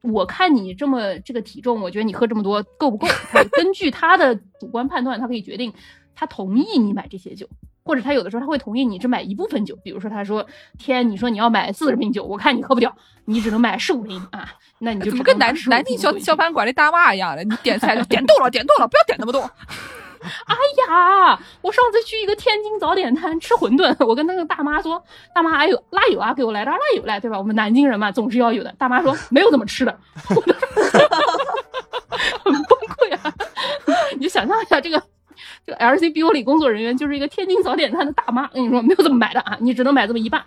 [0.01, 3.07] 我看你这么这个体重，我觉得你喝这么多够不够？
[3.31, 5.73] 他根据他的主观判断，他可以决定
[6.15, 7.47] 他同意你买这些酒。
[7.83, 10.45] 或者他有的时候他会同意你只买一部分酒，比如说他说
[10.77, 12.93] 天，你说你要买四十瓶酒，我看你喝不掉，
[13.23, 17.45] 你只能买十五瓶啊，那你就怎么跟南只能拿15南京小小饭馆那大妈一样的？
[17.45, 19.49] 你点菜就点多了，点多了，不要点那么多。
[20.45, 20.55] 哎
[20.87, 25.03] 呀，我上次去一个天津早点摊吃馄饨， 我跟那个大妈说，
[25.33, 27.37] 大妈还有辣油啊，给我来点辣油来，对吧？
[27.37, 28.73] 我们南京人嘛，总是要有的。
[28.77, 29.99] 大妈说没有这么吃的，
[32.43, 33.33] 很崩溃啊！
[34.15, 35.01] 你就想象一下这个。
[35.67, 40.43] 这个 LCBO 里工作人员就是一个天津早点摊的大妈，跟你说没有这么买的啊，你只能买这么一半。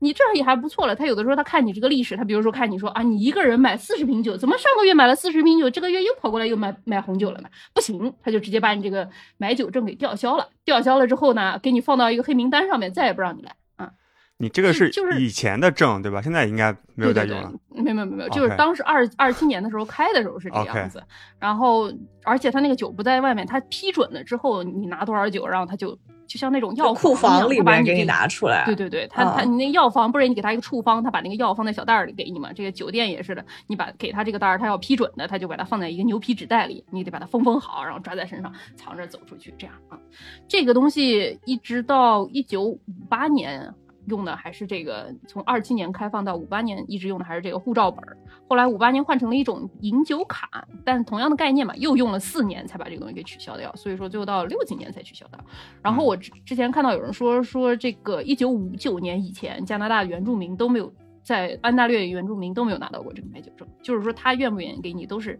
[0.00, 0.94] 你这样也还不错了。
[0.94, 7.48] 他有的时候他看你这个历史，他比如说看你说啊，你一个人买四十瓶酒，怎么上个月买了四十瓶酒，这个月又跑过来又买买红酒了呢？
[7.74, 10.48] 不行，他就直接把你这个买酒证给吊销了。
[10.64, 13.56] 吊销了之后呢，给你放到一个黑名单上面，再也不让你来。
[13.76, 13.90] 啊，
[14.36, 16.22] 你这个是就是以前的证对吧？
[16.22, 17.52] 现在应该没有在用了。
[17.70, 21.02] 没有没有没有，就是当时二二七年的时候开的时候是这样子。
[21.40, 21.92] 然后
[22.22, 25.98] 而且他那个酒不在外面，他批准了之后，你拿多少酒，然后他就。
[26.28, 32.52] 就像那种药库房里面给你拿出来，对对对，他他你那药方不然你给他一个处方，他把那个药放在小袋儿里给你嘛。
[32.52, 39.98] 这个酒店也是的，你把给他这个袋儿，他要批准的，他就把它放在一个牛皮纸袋里，你得把它封封好，然后抓在身上，藏着走出去，这样啊。
[40.46, 43.74] 这个东西一直到一九五八年。
[44.08, 48.16] 用的还是这个，从二七年开放到五八年一直用的还是这个护照本儿，
[48.48, 55.38] 后来五八年换成了一种饮酒卡，但同样的概念嘛，又用了四年才把这个东西给取消掉，所以说最后到六几年才取消掉。
[55.82, 60.92] 然后我之之前看到有人说说这个一九五九年以前加拿大原住民都没有
[61.22, 65.38] 在安大略原住民都没有拿到过这个买酒证，就是说他愿不愿意给你都是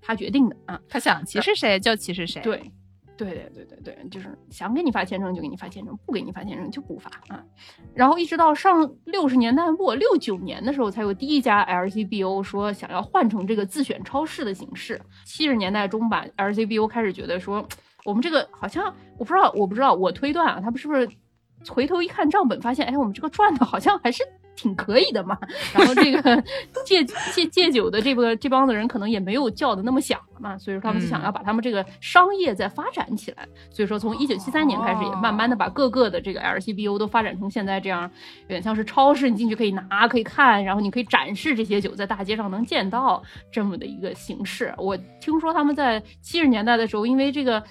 [0.00, 2.40] 他决定的啊，他想歧视谁就歧视谁。
[2.42, 2.70] 对。
[3.16, 7.42] 对对对对对，就是想给你发签证就给你发签证，不给你发签证就不发啊。
[7.94, 15.00] 然后一直到上六十年代末六九年的时候，才有第一家 LCBO 说想要换成这个自选超市的形式。
[15.24, 17.66] 七十年代中吧，LCBO 开始觉得说，
[18.04, 21.08] 我们这个好像我不知道，我不知道，我推断啊，他们是不是
[21.68, 24.22] 回头一看账本，发现哎，我们这个赚的好像还是。
[24.56, 25.38] 挺可以的嘛，
[25.72, 26.42] 然后这个
[26.84, 38.10] 戒戒戒酒的这个这帮子人可能也没有叫的那么响了嘛，所以说他们就想要把他们这个商业再发展起来，所以说从一九七三年开始，也慢慢的把各个的这个 LCBO 都发展成现在这样，
[38.42, 44.74] 有点像是超市，你进去可以拿可以看，然后你可以展示这些酒，在大街上能见到这么的一个形式。
[44.78, 47.62] 我听说他们在七十年代的时候，因为这个。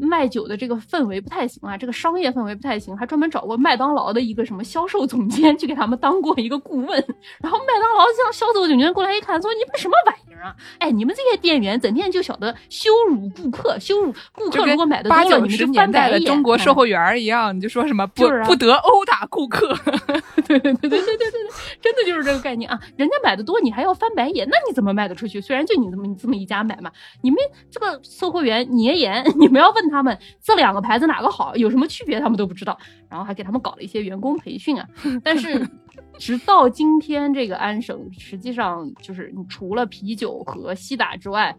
[0.00, 6.88] 卖酒的这个氛围不太行啊这个商业氛围不太行还专门找过麦当劳的一个什么销售总监去给他们当过一个顾问。
[7.40, 10.54] 然后麦当劳像销售总监过来一看说你们什么玩意儿啊？
[10.78, 19.68] 哎你们这些店员整天就晓得羞辱顾客羞辱顾客如果买的多了你们就翻白了中国售货员一样你就说什么不不得殴打顾客。
[20.48, 21.30] 对对对对对对
[21.80, 26.90] 真的就是这个概念啊人家买的多你还要翻白眼那你怎么卖得出去虽然就你这么你这么一家买嘛
[27.22, 27.38] 你们
[27.70, 32.78] 这个售货员年盐你们要问他们这两个牌子哪个好，有什么区别，他们都不知道。
[33.08, 34.88] 然后还给他们搞了一些员工培训啊。
[35.24, 35.68] 但是，
[36.18, 41.54] 直到今天，这个安省实际上就是你除了啤酒和西打之外，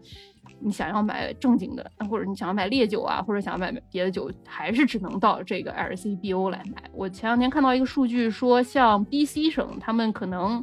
[0.60, 6.82] 你想要买正经的，或者你想要买烈酒啊，或者想要买别的酒，还是只能到这个 LCBO 来买。
[6.92, 10.62] 我前两天看到一个数据说，像 BC 省，他们可能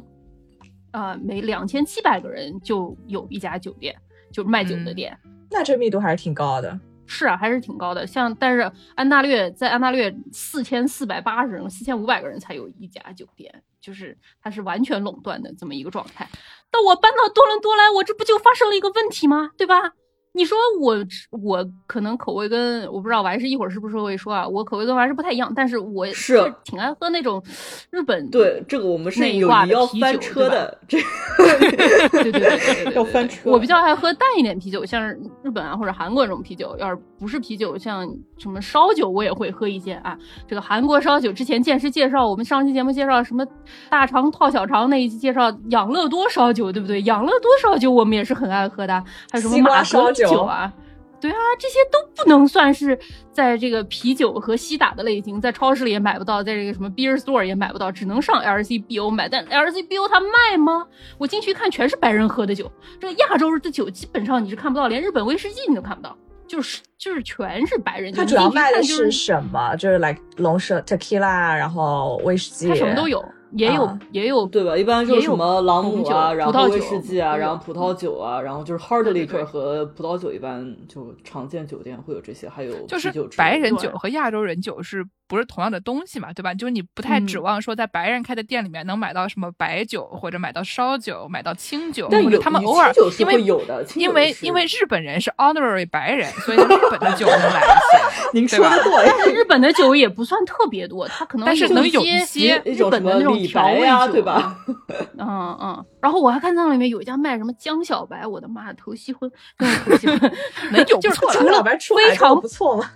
[0.92, 3.94] 呃每两千七百个人就有一家酒店，
[4.32, 5.16] 就是卖酒的店。
[5.50, 6.78] 那这密度还是挺高的。
[7.10, 8.06] 是啊，还是挺高的。
[8.06, 16.28] 像但是安大略在安大略四千四百八十人、四千五百个人才有一家酒店，就是它是完全垄断的这么一个状态。
[16.70, 19.50] 但我搬到多伦多来，我这不就发生了一个问题吗？
[19.58, 19.94] 对吧？
[20.32, 20.96] 你说我
[21.30, 27.42] 我可能口味跟我不知道我还是一会儿是不是会说啊，我口味跟还是不太一样，但是我是挺爱喝那种
[27.90, 30.98] 日本对这个我们是有要翻车的，这
[31.36, 33.50] 对对对对对 要翻车。
[33.50, 35.04] 我比较爱喝淡一点啤酒，像
[35.42, 38.08] 日本啊或者韩国这种啤酒，要是不是啤酒，像
[38.38, 40.16] 什么烧酒我也会喝一些啊。
[40.46, 43.44] 这个韩国烧酒之前见识介绍，我们上期节目介绍什么
[43.88, 47.02] 大肠套小肠那一期介绍养乐多烧酒，对不对？
[47.02, 48.94] 养乐多烧酒我们也是很爱喝的，
[49.32, 50.12] 还有什么马格。
[50.28, 50.72] 酒啊，
[51.20, 52.98] 对啊，这些都不能算是
[53.32, 59.28] 在这个啤酒和西打的类型，在超市里也买不到，在这个什么 beer store 也买不到，只能上 LCBO 买。
[59.28, 60.86] 但 LCBO 它卖吗？
[61.18, 66.16] 我进去看全是白人喝的酒，这个亚洲的酒基本上你是看不到，连日本威士忌你都看不到，
[66.46, 68.12] 就是就是全是白人。
[68.12, 69.76] 它主要卖的是什么？
[69.76, 73.22] 就是 like 龙舌 tequila，然后威士忌，它什么都有。
[73.52, 74.76] 也有也有对吧？
[74.76, 85.04] 一般就是什么朗姆啊，然后威士忌啊，然后葡萄酒啊，然后就是 hard liquor 和葡萄酒，一般就常见酒店会有这些，还有就是白人酒和亚洲人酒是。
[85.30, 86.52] 不是同样的东西嘛，对吧？
[86.52, 92.08] 就是你不太指望说在白人开的店里面能买到什么白酒，或者买到烧酒，买到清酒。
[92.10, 98.30] 但他们偶尔因为有的，因为因为日本人是 honorary 白人，所以日本的酒能买一些。
[98.34, 104.56] 您说的对，但是日本的酒也不算特别多，它可能但是能有一一些日本的那种调味酒对吧？
[105.16, 110.32] 嗯嗯，然后我还看到里面有一家卖什么江小白，我的妈，头吸昏，真是头吸昏，
[110.72, 112.90] 能有就是不错了除了白出来非常不错嘛，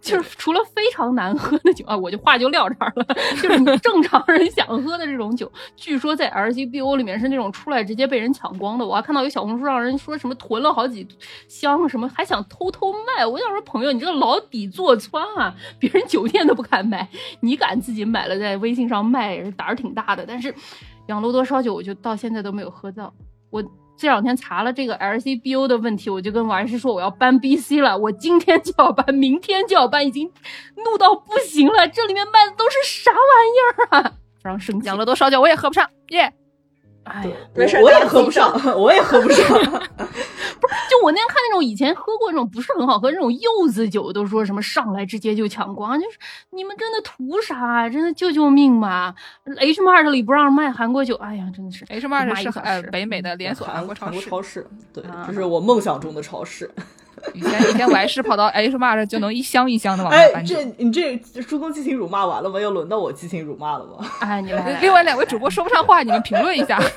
[0.00, 3.04] 就是除了非常难喝的酒啊，我就话就撂这儿了。
[3.42, 8.86] 就是你正常人想喝的这种酒，据说在 LCBO 里面是那种出来直接被人抢光的。
[8.86, 11.06] 我还看到有小红书上人说什么囤了好几
[11.48, 13.26] 箱，什么还想偷偷卖。
[13.26, 17.08] 我想说，朋友，你这个牢底坐穿啊，别人酒店都不敢买，
[17.40, 20.24] 你敢自己买了在微信上卖，胆儿挺大的。
[20.26, 20.54] 但是
[21.06, 23.12] 养乐多烧酒，我就到现在都没有喝到。
[23.50, 23.64] 我
[23.98, 30.30] 这两天查了这个 LCBO 的问题，我就跟王师说我要搬 BC 了，我今天就要搬，明天就要搬，已经
[30.76, 31.88] 怒到不行了。
[31.88, 34.12] 这里面卖的都是啥玩意儿啊？
[34.40, 34.86] 非常生气。
[34.86, 36.32] 养乐多烧酒我也喝不上，耶！
[37.08, 39.46] 哎呀，没事我我也喝不上， 我也喝不上。
[40.60, 46.18] 不是就我那天看那种以前喝过那种不是很好喝那种柚子酒，都说什么上来直接就抢光，就是
[46.50, 47.88] 你们真的图啥啊？
[47.88, 49.14] 真的救救命吧
[49.58, 54.10] ！H Mart 里不让卖韩国酒，哎呀，真的是 H 骂 Mart 是呃时北美的连锁韩韩国超市。
[54.10, 56.68] 韩国超市，对啊，这是我梦想中的超市。
[57.34, 60.64] 以前以前我还是跑到 H Mart 就能一箱一箱的往那哎，搬酒这。
[60.76, 62.60] 你这助攻激情辱骂完了吗？
[62.60, 64.06] 又轮到我激情辱骂了吗？
[64.20, 66.80] 哎，你来来 另外两位主播说不上话，你们评论一下。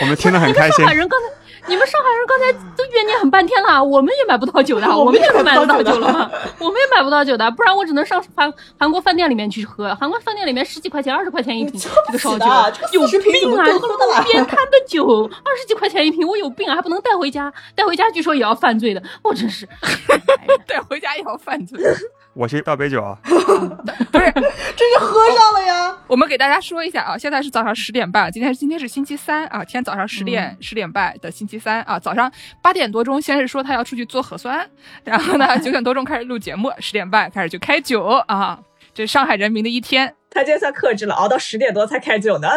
[0.00, 0.86] 我们听得很开心上。
[0.86, 1.26] 海人刚才，
[1.68, 6.30] 你们上海人刚才都怨念很半天了，我们也买不到酒的，我们也我们也买不到酒了吗？
[6.58, 9.94] 我们也买不到酒的，不然我只能上韩韩国饭店里面去喝。
[9.94, 12.44] 韩国饭店里面十几块钱、二十块钱一瓶，这这个烧酒
[12.92, 13.78] 有40瓶怎么病啊！
[13.78, 19.68] 路边摊的酒二十几块钱一瓶，我有病啊，还不能带回家，带回家据说也要犯罪的，我真是。
[20.66, 21.78] 带回家也要犯罪。
[22.32, 25.96] 我先倒杯酒啊， 不是，这是喝上了呀！
[26.08, 34.68] 我们给大家说一下啊，现在是早上十点半，今天今天是星期三啊，天早上十点十、点半的星期三啊，早上八点多钟先是说他要出去做核酸，
[35.04, 38.58] 然后呢九点多钟开始录节目，十点半开始就开酒啊，
[38.92, 40.16] 这是上海人民的一天。
[40.30, 42.48] 他今天算克制了，熬到十点多才开酒呢。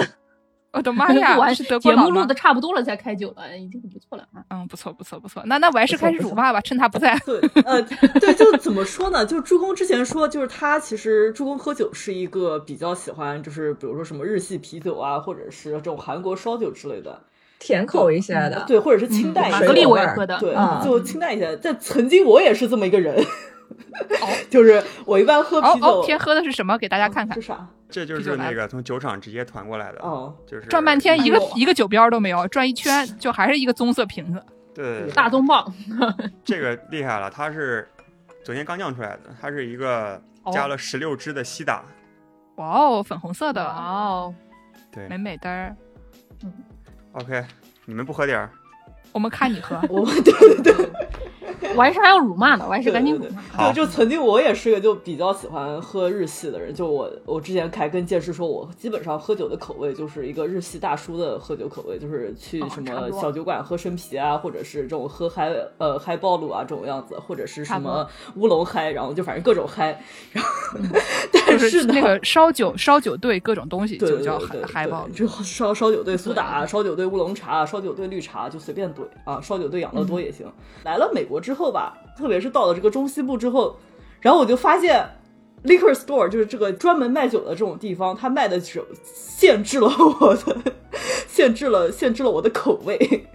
[0.79, 2.35] 我的妈录呀，完是德国节目录的？
[2.35, 4.43] 差不多了才开酒了，已经很不错了啊。
[4.49, 5.41] 嗯，不错不错不错。
[5.45, 7.17] 那那我还是开始辱骂吧，趁他不在。
[7.25, 7.81] 对，呃，
[8.19, 9.25] 对，就怎么说呢？
[9.25, 17.19] 就助攻之前说，就是他其实助攻喝酒是一个比较喜欢，就是比如说什么日系啤酒啊，或者是这种韩国烧酒之类的，
[17.59, 19.65] 甜口一些的，对，或者是清淡一些的。
[19.65, 21.57] 玛格丽水果味儿我也喝的，对，嗯就清淡一些。
[21.61, 23.15] 但曾经我也是这么一个人，
[24.49, 26.77] 就是我一般喝啤酒，哦哦，天喝的是什么？
[26.77, 27.47] 给大家看看是。
[27.47, 27.67] 啥？
[27.89, 34.43] 这就是那个从酒厂直接团过来的，哦，就是转半天一个哎一个酒标都没有，转一圈 就还是一个棕色瓶子。
[34.75, 35.73] 对大棕棒，
[36.45, 37.87] 这个厉害了，它是
[38.43, 40.21] 昨天刚酿出来的，它是一个
[40.51, 41.83] 加了十六支的西打，
[42.57, 44.33] 哇哦，粉红色的，哦，
[44.91, 45.75] 对美美的。
[47.13, 47.43] ，OK，
[47.85, 48.51] 你们不喝点儿？
[49.13, 50.89] 我们看你喝，我对对对。
[51.75, 53.71] 我还是还要辱骂呢，我还是对对对赶紧辱骂。
[53.71, 70.01] 对就就曾经我也是个就比较喜欢喝日系的人，就我我之前还跟剑师说，我基本上喝酒的口味就是一个日系大叔的喝酒口味，就是去哦什么小酒馆喝生啤啊，或者是这种喝嗨呃嗨暴露啊这种样子，或者是什么乌龙嗨，然后就反正各种嗨，
[70.31, 70.49] 然后
[71.47, 75.07] 但是呢那个烧酒烧酒兑各种东西对就叫嗨嗨爆。
[75.13, 80.45] 就烧烧酒兑苏打，烧酒兑乌龙茶，烧酒兑绿茶，就随便兑啊，烧酒兑养乐多也行。
[80.83, 83.73] 来了美国之后吧，特别是到了这个中西部之后，
[84.19, 85.01] 然后我就发现
[85.63, 89.89] liquor store 就是这个专门卖酒的这种地方，它卖的酒限制了
[90.19, 90.73] 我的，
[91.25, 93.25] 限制了限制了我的口味，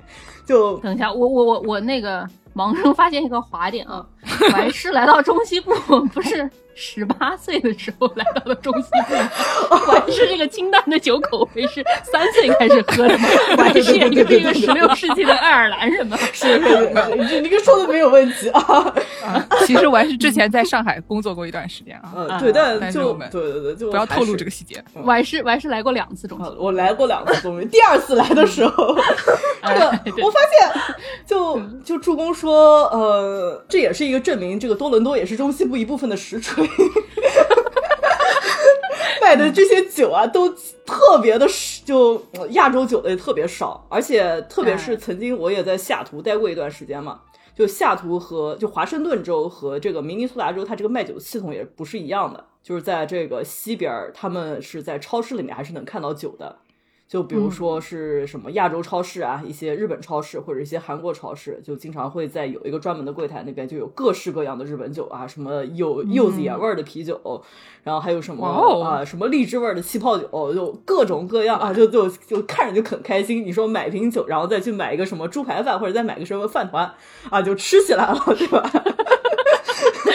[0.45, 5.73] 就等一下，我我我我那个盲生发现一个滑点啊，我还是来到中西部，
[6.13, 6.51] 不是
[6.85, 9.31] 十八岁的时候来到了中西部吗，
[9.71, 13.29] 我还是这个清淡的酒口味是三岁开始喝的吗？
[13.57, 16.17] 我还是一个一个十六世纪的爱尔兰人吗？
[16.35, 18.61] 是你这你这说的没有问题啊。
[19.25, 24.83] 啊其实我还是之前在上海工作过一段时间啊，嗯，啊对，但就我们对对对，就不要透露这个细节。
[24.95, 28.97] 我还是我还是来过两次中西啊，部，我来过两次中西，第二次来的时候，
[29.63, 36.69] 这个哎我发现，就就助攻说，呃，这也是一个证明，这个多伦多也是中西部一部分的实锤。
[39.21, 40.49] 卖的这些酒啊，都
[40.85, 47.21] 特别的少，就呃亚洲酒类特别少，而且特别是哎曾经我也在西雅图待过一段时间嘛，
[47.55, 52.45] 就西雅图和就华盛顿州和这个明尼苏达州，它这个卖酒系统也不是一样的。
[52.63, 56.59] 就是在这个西边，他们是在超市里面还是能看到酒的。
[57.13, 67.21] 就比如说是什么亚洲超市啊，一些日本超市或者一些韩国超市，就经常会在有一个专门的柜台那边就有各式各样的日本酒啊，什么有柚子盐味儿的啤酒，
[67.83, 73.45] 然后还有什么、哦啊什么荔枝味儿的气泡酒，就各种各样啊，就就就看着就很开心。
[73.45, 76.91] 你说买瓶酒，然后再去买一个什么猪排饭，或者再买个什么饭团
[77.29, 78.63] 啊，就吃起来了，对吧？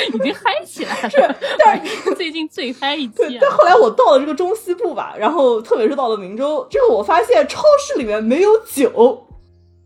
[0.06, 1.10] 已经嗨起来了。
[1.10, 3.38] 是，但是 最近最嗨一期。
[3.40, 9.28] 但后来我到了这个中西部吧，然后特别是到了明州，这个我发现超市里面没有酒。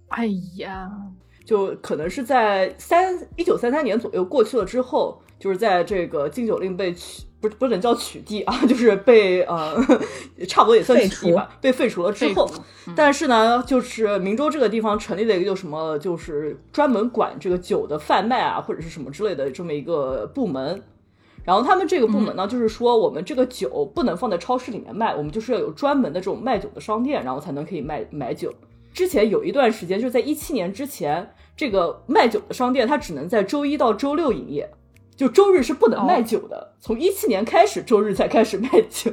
[0.09, 0.89] 哎呀，
[1.45, 7.24] 就可能是在三一九三三年左右过去了之后，就是在这个禁酒令被取。
[7.41, 9.75] 不不能叫取缔啊， 就是被呃，
[10.47, 12.49] 差不多也算取缔吧，被废除了之后，
[12.95, 20.83] 但是呢，就是明州这个地方成立了一个什么，就是专门管这个酒的贩卖啊，或者是什么之类的这么一个部门。
[21.43, 28.53] 然后他们这个部门呢，就是说我们这个酒不能放在超市里面卖，我们就是要有专门的这种卖酒的商店，然后才能可以卖买酒。
[28.93, 34.69] 之前有一段时间，就是在一七年之前，这个卖酒的商店它只能在周一到周六营业。
[35.16, 39.12] 就周日是不能卖酒的，从一七年开始，周日才开始卖酒。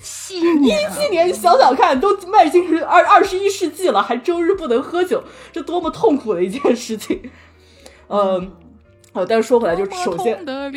[0.00, 7.30] 七 年，一七年，想想看，都迈进是二二十一世纪了，还周日不能喝酒，这多么痛苦的一件事情。
[8.08, 8.52] 嗯。
[9.12, 10.68] 呃，但是说回来，就首先，对，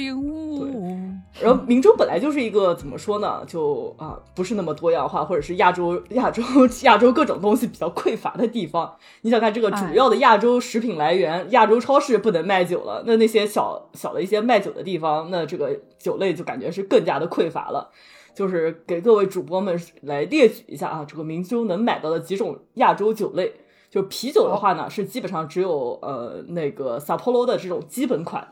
[1.42, 6.42] 然后明州本来就是一个怎么说呢，就啊不是那么多样化，或者是亚洲亚洲
[6.84, 8.96] 亚洲各种东西比较匮乏的地方。
[9.22, 17.90] 你想看这个主要的亚洲食品来源，亚洲超市不能卖酒了，那那些小小的一些卖酒的地方，那这个酒类就感觉是更加的匮乏了。
[18.34, 23.52] 就是给各位主播们来列举一下啊，这个明州能买到的几种亚洲酒类。
[23.90, 28.46] 就啤酒的话呢，是基本上只有呃那个萨波罗的这种基本款，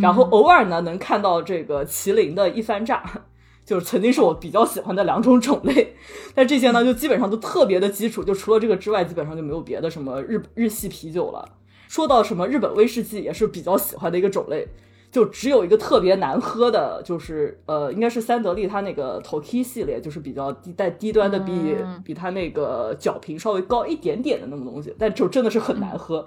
[0.00, 3.02] 然后偶尔呢能看到这个麒麟的一番炸，
[3.64, 5.94] 就是曾经是我比较喜欢的两种种类，
[6.34, 11.44] 但这些呢就基本上都特别的基础，就除了这个之外，基本上就没有别的什么日日系啤酒了。
[11.88, 14.66] 说到什么日本威士忌，也是比较喜欢的一个种类。
[15.12, 26.26] 就只有一个特别难喝的，就是呃，应该是三得利它那个 Toki 系列，就是比较低带低端的，比比它那个角瓶稍微高一点点的那种东西，但就真的是很难喝，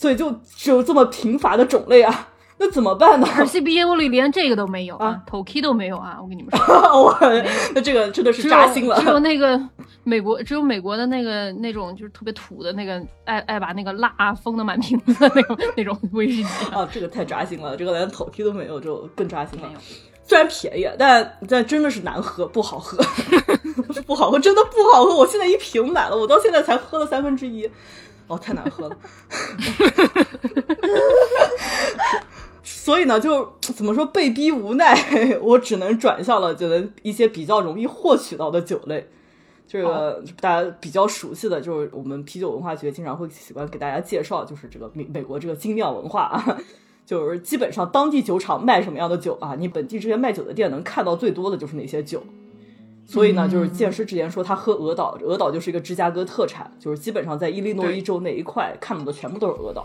[0.00, 2.28] 所以就只有这么贫乏的种类啊。
[2.56, 6.18] 那怎么办呢？CBA 里连这个都没有啊，Toki 都没有啊！
[6.20, 6.74] 我跟你们说，
[7.04, 7.18] 我
[7.74, 9.00] 那这个真的是扎心了。
[9.00, 9.58] 只有那个
[10.04, 17.74] 美国，只有美国的那个那种就是特别土的那个，爱爱把那个蜡封的满瓶子的那种 那种威士忌啊，这个太扎心了。
[17.78, 19.70] 这个连 Toki 都没有，就更扎心了。
[20.24, 23.02] 虽然便宜，但但真的是难喝，不好喝，
[24.06, 25.16] 不好喝，真的不好喝。
[25.16, 27.66] 我现在一瓶买了，我到现在才喝了三分之一，
[28.30, 28.96] 哦，太难喝了。
[32.62, 34.96] 所以呢，就怎么说被逼无奈，
[35.42, 39.10] 我只能转向了，就能一些比较容易获取到的酒类。
[39.66, 46.58] 这个大家比较熟悉的就是我们啤酒文化学经常会喜欢给大家介绍，就是这个美美国这个精酿文化啊，
[47.06, 52.22] 就是基本上当地酒厂卖什么样的酒啊，你本地这些卖酒的店能看到最多的就是哪些酒。
[53.10, 59.84] 所以呢，就是剑师之前说他喝鹅岛，鹅岛就是一个芝加哥特产，就是基本上在伊利诺伊州那一块看到的全部都是鹅岛。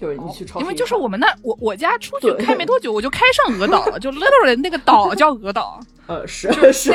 [0.00, 6.92] 就是你去超市，因为就是我们那我我家出去开没多久，我就开上鹅岛了，就 literally 那个岛叫鹅岛， 呃是是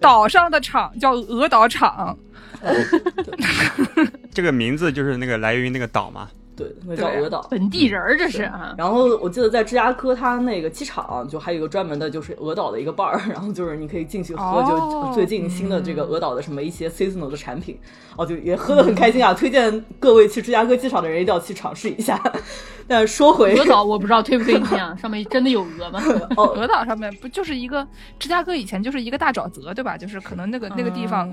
[0.00, 2.18] 岛上的厂叫鹅岛厂，
[4.32, 6.30] 这个名字就是那个来源于那个岛嘛。
[6.58, 8.74] 对，那叫鹅岛，本地人儿这是啊。
[8.76, 17.78] 然后我记得在芝加哥，它那个机场就还有一个专门的，就是鹅岛的一个 bar， 然后就是你可以进去喝，就最近新的这个鹅岛的什么一些 seasonal 的产品，
[18.16, 19.32] 哦，就也喝的很开心啊。
[19.32, 22.20] 推荐各位去芝加哥机场的人一定要去尝试一下。
[22.88, 24.96] 但说回鹅岛，我不知道推不推荐啊？
[24.96, 26.02] 上面真的有鹅吗？
[26.36, 27.86] 哦， 鹅岛上面不就是一个
[28.18, 29.96] 芝加哥以前就是一个大沼泽，对吧？
[29.96, 31.32] 就是可能那个那个地方。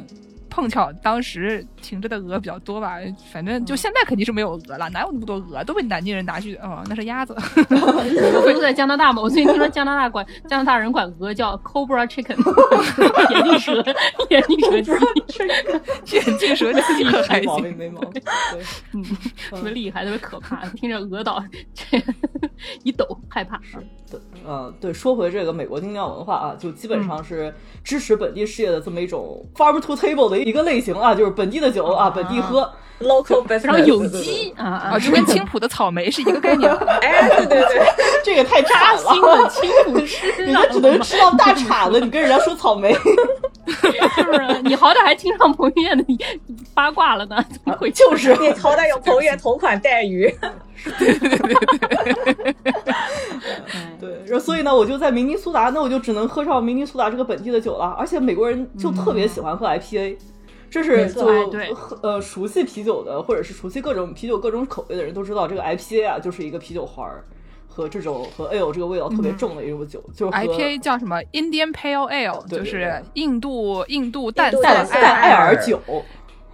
[0.56, 2.95] 碰巧当时停着的鹅比较多吧，
[3.30, 5.62] 反正就现在肯定是没有鹅了，哪有那么多鹅？
[5.66, 7.36] 都被南京人拿去，哦，那是鸭子。
[7.36, 12.38] 我住在加拿大嘛，我最近听说加拿大管加拿大人管鹅叫 cobra chicken，
[13.34, 13.84] 眼镜蛇，
[14.30, 14.97] 眼镜蛇
[15.28, 18.24] 鸡，眼镜蛇鸡，没毛病，没毛病。
[18.93, 19.03] 嗯，
[19.51, 21.43] 特别厉害，特别可怕，听着鹅岛
[21.74, 22.01] 这
[22.84, 23.58] 一抖害怕。
[23.62, 23.78] 是
[24.10, 27.53] 对，嗯，对，说回这个美国精酿文化啊，就基本上是
[27.84, 30.45] 支持本地事业的这么一种 farm to table 的。
[30.45, 32.70] 一个类型啊，就是本地的酒啊，本地喝
[33.02, 36.72] ，local，然后有机啊啊，就跟青浦的草莓是一个概念。
[37.02, 37.86] 哎，对对对，
[38.24, 44.62] 这个太扎心了，青浦吃，人家只能吃到大铲子，你跟人家说草莓，是不是？
[44.64, 46.06] 你好歹还听上彭于晏的
[46.74, 47.91] 八卦了呢，怎么会？
[47.91, 50.34] 就是你好歹有彭于晏同款带鱼。
[51.00, 51.56] 对对对对
[52.34, 52.56] 对，
[54.00, 60.16] 对，然后所以呢，我就在明尼苏达，那我就只能喝上明尼苏达这个本地的酒了，而且美国人就特别喜欢喝 IPA。
[60.70, 61.28] 这是就
[62.01, 67.24] 呃熟悉啤酒的，或者是熟悉各种啤酒各种口味的人都知道，这个 IPA 啊就是一个啤酒花儿
[67.68, 75.55] 和这种和 ale 这个味道特别重的一种酒，就是 IPA 叫什么？Indian Pale Ale，就是印度印度淡淡淡艾尔。
[75.57, 75.80] 酒。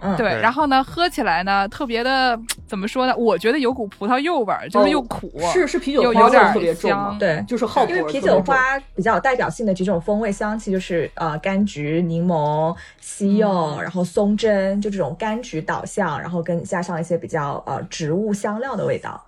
[0.02, 3.16] 嗯，对，然后呢，喝起来呢特别的怎么说呢？
[3.16, 19.24] 我觉得有股葡萄柚味儿，就是又苦，是是啤酒又有点花味儿特别重对就是耗因为啤酒花比较有代表性的几种风味香气，就是呃柑橘、柠檬、西柚，然后松针，就这种柑橘导向，然后跟加上一些比较呃植物香料的味道。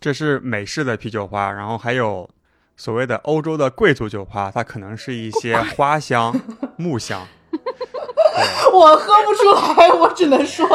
[0.00, 2.28] 这是美式的啤酒花，然后还有
[2.76, 6.32] 所谓的欧洲的贵族酒花，它可能是一些花香、
[6.76, 7.26] 木香。
[8.72, 10.66] 我喝不出来，我只能说，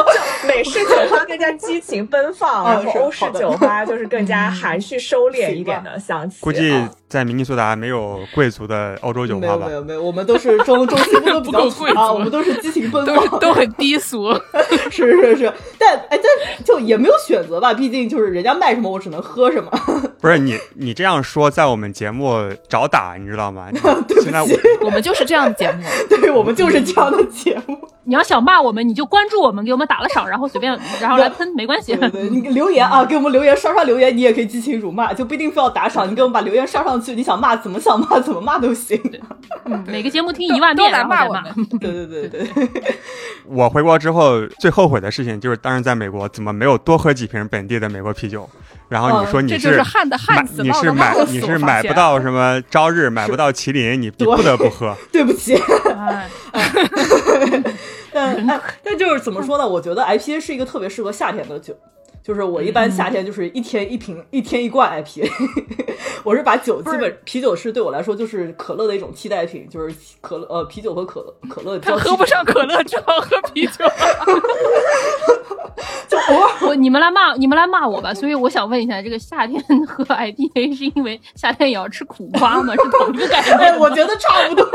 [0.46, 6.36] 美式酒花更加激情奔放，啊然后欧式酒花就是更加含蓄收敛一点的香气。
[6.40, 9.82] 估计啊在明尼苏达没有贵族的欧洲酒吧吧没有没？
[9.82, 14.32] 有没有，我们都是中中西部都不够贵族啊，我们都是激情奔都放，都很低俗。
[14.90, 19.70] 是是是，但哎，但就也没有选择吧，毕竟就是人家卖什么我只能喝什么。
[20.20, 22.36] 不是你，你这样说在我们节目
[22.68, 23.68] 找打，你知道吗？
[24.22, 24.48] 现在我
[24.82, 31.94] 我们就是这样的节目，对我们就是这样的节目，你要想骂我们，你就关注我们，给我们打了赏， 然后随便，然后来喷，没关系。
[31.94, 38.98] 对对对，你留言啊， 给我们留言刷刷留言，你也可以激情辱骂，就不一定非要打赏，你给我们把留言刷上去，你想骂怎么想骂怎么骂都行。
[39.66, 41.26] 嗯每个节目听一万遍， 都来然后再骂。
[41.26, 41.78] 我们。
[41.78, 42.94] 对对对对，
[43.46, 48.48] 我回国之后最后悔的事情就是当时在美国怎么没有多喝几瓶本地的美国啤酒。
[48.88, 54.96] 然后你说你这就是汉的旱买死，涝的你是买你是买不到什么朝日，买不到麒麟，你你不得不喝。
[55.12, 55.56] 对不起。
[58.12, 59.68] 哎，但哎，但就是怎么说呢？
[59.68, 61.76] 我觉得 IPA 是一个特别适合夏天的酒。
[62.22, 65.28] 就是我一般夏天就是一天一瓶，一天一罐 IPA。
[66.22, 73.84] 我是把酒基本啤酒是对我来说就是可乐的一种替代品，就是可乐呃啤酒和可乐可乐他喝不上 可乐，只好喝啤酒。
[76.08, 78.12] 就偶尔我你们来骂你们来骂我吧。
[78.12, 82.74] 所以我想问一下，这个夏天喝 IPA 是因为夏天也要吃苦瓜吗？
[82.74, 83.56] 是同一个概念？
[83.58, 84.68] 哎，我觉得差不多。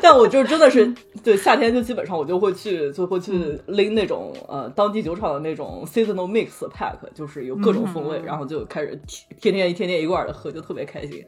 [0.00, 9.00] 但我就真的是对夏天就基本上我就会去就会去拎那种呃当地酒厂的那种 seasonal mix pack，就是有各种风味，然后就开始
[9.40, 11.24] 天天一天天一罐的喝，就特别开心。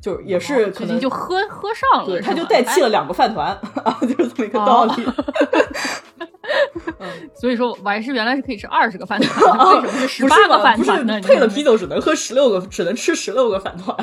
[0.00, 3.48] 就是也是可能最近就喝喝上了，对，他就代替了两个饭团
[3.84, 5.04] 啊， 就是这么一个道理。
[7.36, 10.90] 所以说，我还是原来是可以吃二十个饭团的， 为什么是十八个不是？
[11.20, 13.94] 配了啤酒只能喝十六个，只能吃十六个饭团。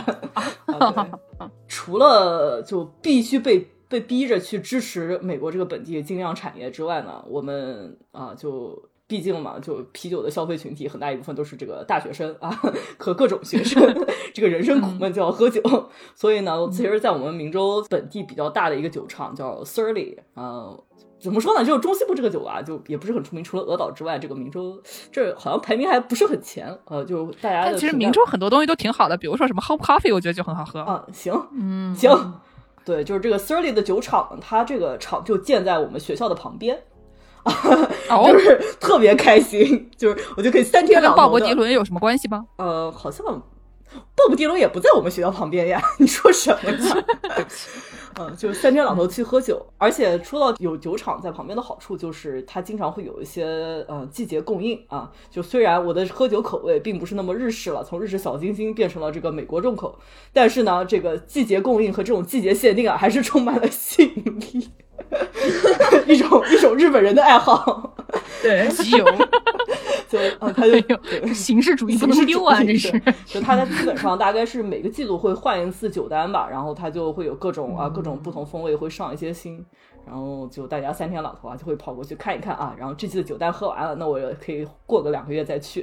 [1.68, 8.87] 除了就必须被被逼着去支持美国这个本地精酿产业之外呢，我们啊就。
[9.08, 12.50] 毕竟嘛，就啤酒的消费群体很大一部分都是这个大学生啊
[13.00, 13.82] 和各种学生，
[14.34, 15.62] 这个人生苦闷就要喝酒，
[16.14, 20.84] 所以呢，其实，在我们明州本地比较大的一个酒厂叫 Surly，呃，
[21.20, 21.64] 怎么说呢？
[21.64, 30.82] 就是中西部这个酒啊，就也不是很出名，除了鹅岛之外，这个明州这好像排名还不是很前，呃，就大家但其实明州很多东西都挺好的，比如说什么 Hop Coffee，我觉得就很好喝。
[30.82, 32.34] 啊，行嗯，行，
[32.84, 36.78] 对，就是这个 Surly 的酒厂，它这个厂就建在我们学校的旁边。
[38.10, 42.46] 哦 就，是特别开心， 就是我就可以三天它跟鲍勃迪伦有什么关系吗？
[42.58, 47.06] 呃，好像鲍勃迪伦也不在我们学校旁边呀， 你说什么呀？
[48.20, 53.46] 嗯，就是三天两头去喝酒，而且说到有酒厂在旁边的好处，就是它经常会有一些
[53.88, 55.12] 呃季节供应啊。
[55.30, 60.00] 就虽然我的喝酒口味并不是那么日式了，从日式小清新变成了这个美国重口，
[60.34, 64.68] 但是呢，这个季节供应和这种季节限定啊，还是充满了吸引力。
[66.08, 67.96] 一种一种日本人的爱好，
[68.42, 69.06] 对， 集邮，
[70.08, 72.92] 就啊，他就形式主义不能丢啊，这是。
[73.26, 79.64] 就他在基本上大概是每个季度会换一次酒单吧，然后他就会有各种啊各种不同风味会上一些新，
[80.06, 85.82] 然后就大家三天两头啊就会跑过去看一看啊，然后这季的酒单喝完了，那我也可以过个两个月再去，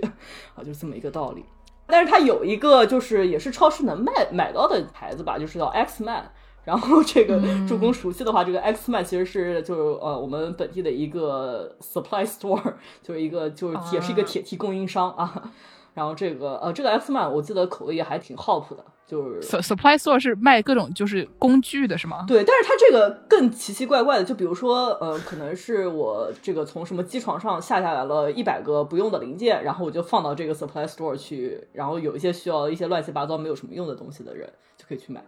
[0.55, 1.45] 啊，就是这么一个道理。
[1.87, 6.25] 但是它有一个就是也是超市能卖买到的牌子吧，就是叫 X Man。
[6.65, 15.53] 然后这个助攻熟悉的话，这个 X Man 其实是就是呃我们本地的一个 supply store， 就是一个就是也是一个铁梯供应商啊。
[15.93, 22.25] 然后这个呃这个 X Man 我记得口味也还挺 hop 的，就是 Su- Supply Store 是卖各种就是工具的是吗？
[22.27, 35.25] 对，但是它这个更奇奇怪怪的，就比如说，呃，可能是我这个从什么机床上下下来了一百个不用的零件，然后我就放到这个 supply store 去，然后有一些需要一些乱七八糟没有什么用的东西的人就可以去买。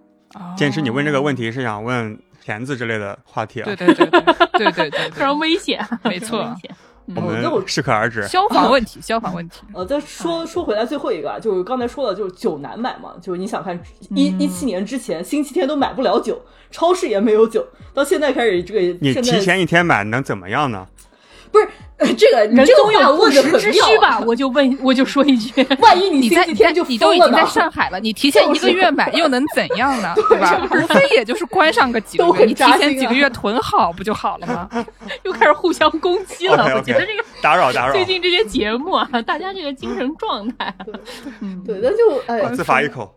[0.56, 3.64] 剑师，你问这个问题是想问田子之类的话题啊？
[3.64, 4.20] 对对对对
[4.52, 6.76] 对对对 非常，危险，没错非常危险
[7.14, 8.26] 我哦那我们适可而止。
[8.26, 9.60] 消防问题，消防问题。
[9.72, 13.80] 呃，再说说回来最后一个啊，就是刚才说的，就是酒难买嘛，就是你想看
[14.10, 17.64] 一一七年之前星期天都买不了酒，超市也没有酒，
[17.94, 20.84] 到现在开始这个你提前一天买能怎么样呢？
[21.98, 24.20] 不是，这个人总有问的很之需吧？
[24.26, 30.12] 我就问，我就说一句， 万一你在几天就你都已经在上海了，你提 前一个月买 又能怎样呢？
[30.28, 30.60] 对吧？
[30.70, 34.68] 无非也就是关上个几个月，你提前几个月囤好不就好了吗？
[35.24, 37.92] 又开始互相攻击了，我觉得这个打扰打扰。
[37.92, 40.74] 最近这些节目啊，大家这个精神状态，
[41.64, 43.10] 对，那就哎，自罚一口。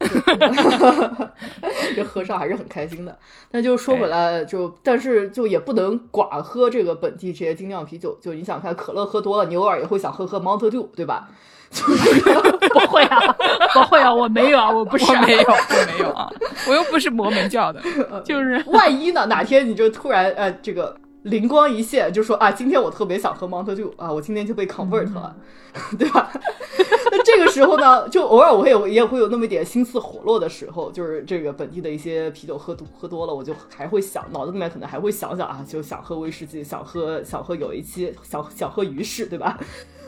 [1.94, 3.16] 这喝上还是很开心的。
[3.50, 8.18] 那就说回来，就但是就也不能寡喝这个本地这些精酿啤酒。
[8.20, 11.28] 就你想看，可乐喝多了，你偶尔也会想喝喝 Mountain Dew，对吧？
[11.70, 13.36] 不会啊，
[13.72, 16.28] 不会啊，我没有啊，我不是，没有，我没有啊，
[16.68, 17.80] 我又不是摩门教的，
[18.24, 19.24] 就是万一呢？
[19.26, 25.36] 哪天你就突然呃，这个灵光一现，就说啊，今天我特别想喝 Mount Dew 啊，我今天就被 convert 了。
[25.98, 26.30] 对吧？
[27.12, 39.58] 那这个时候呢，就偶尔我也也会有那么一点心思活络的时候，就是这个本地的一些啤酒喝多喝多了，我就还会想，脑子里面可能还会想想啊，就想喝威士忌，想喝想喝有一期，想 想喝鱼氏，对吧？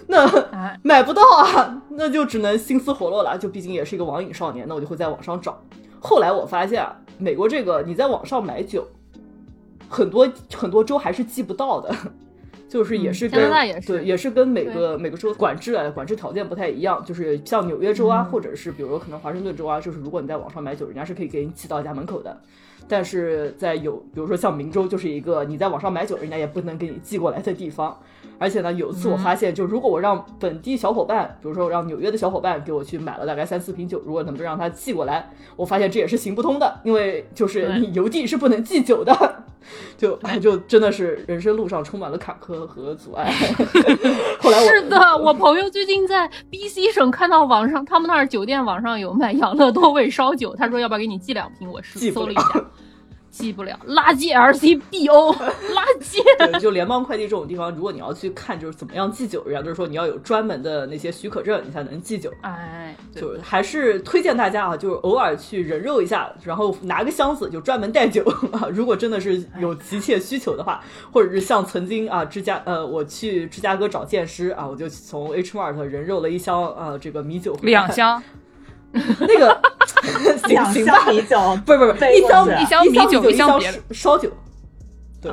[0.09, 5.63] 那买不到啊，那就只能心思活络了，就毕竟也是一个网瘾少年，那我就会在网上找。
[6.01, 6.85] 后来我发现，
[7.19, 8.85] 美国这个你在网上买酒，
[9.93, 11.95] 很多很多州还是寄不到的。
[12.73, 13.39] 就是也是跟
[13.87, 17.05] 对，也是跟每个每个州管制啊管制条件不太一样。
[17.05, 22.35] 就是像纽约州啊，或者是比如说可能华盛顿州啊，就是如果你在网上买酒，人家是可以给你寄到家门口的。
[22.89, 27.95] 但是在有比如说像明州，就是一个你在网上买酒，人家也不能给你寄过来的地方。
[28.43, 39.45] 而且呢，有一次我发现，就如果我让本地小伙伴，比如说让纽约的小伙伴给我去买了大概三四瓶酒，如果能不能让他寄过来，我发现这也是行不通的，因为就是你邮递是不能寄酒的，
[39.97, 43.33] 就就真的是人生路上充满了坎坷和阻碍。
[44.43, 52.65] 后来是的，我朋友最近在 B C 省看到网上他们那儿酒店网上有卖养乐多味烧酒，他说要不要给你寄两瓶，我是搜了一下。
[53.33, 56.23] 寄不了，垃圾 LCBO，垃圾。
[56.39, 62.31] 对，就联邦快递这种地方，如果你要去看，就是怎么样寄酒，人家就是说你要有专门的那些许可证，你才能寄酒。
[62.43, 68.23] 哎，就还是推荐大家啊，就是偶尔去人肉一下，然后拿个箱子就专门带酒
[68.53, 68.69] 啊。
[68.71, 78.23] 如果真的是有急切需求的话，或者是像曾经啊，芝加呃，我去芝加哥找剑师啊，我就从 H Mart 人肉了一箱啊，这个米酒，两箱。
[79.21, 79.61] 那个
[80.49, 84.31] 两箱米酒， 不是不是，一箱一箱米酒，一箱烧酒。
[85.21, 85.33] 对，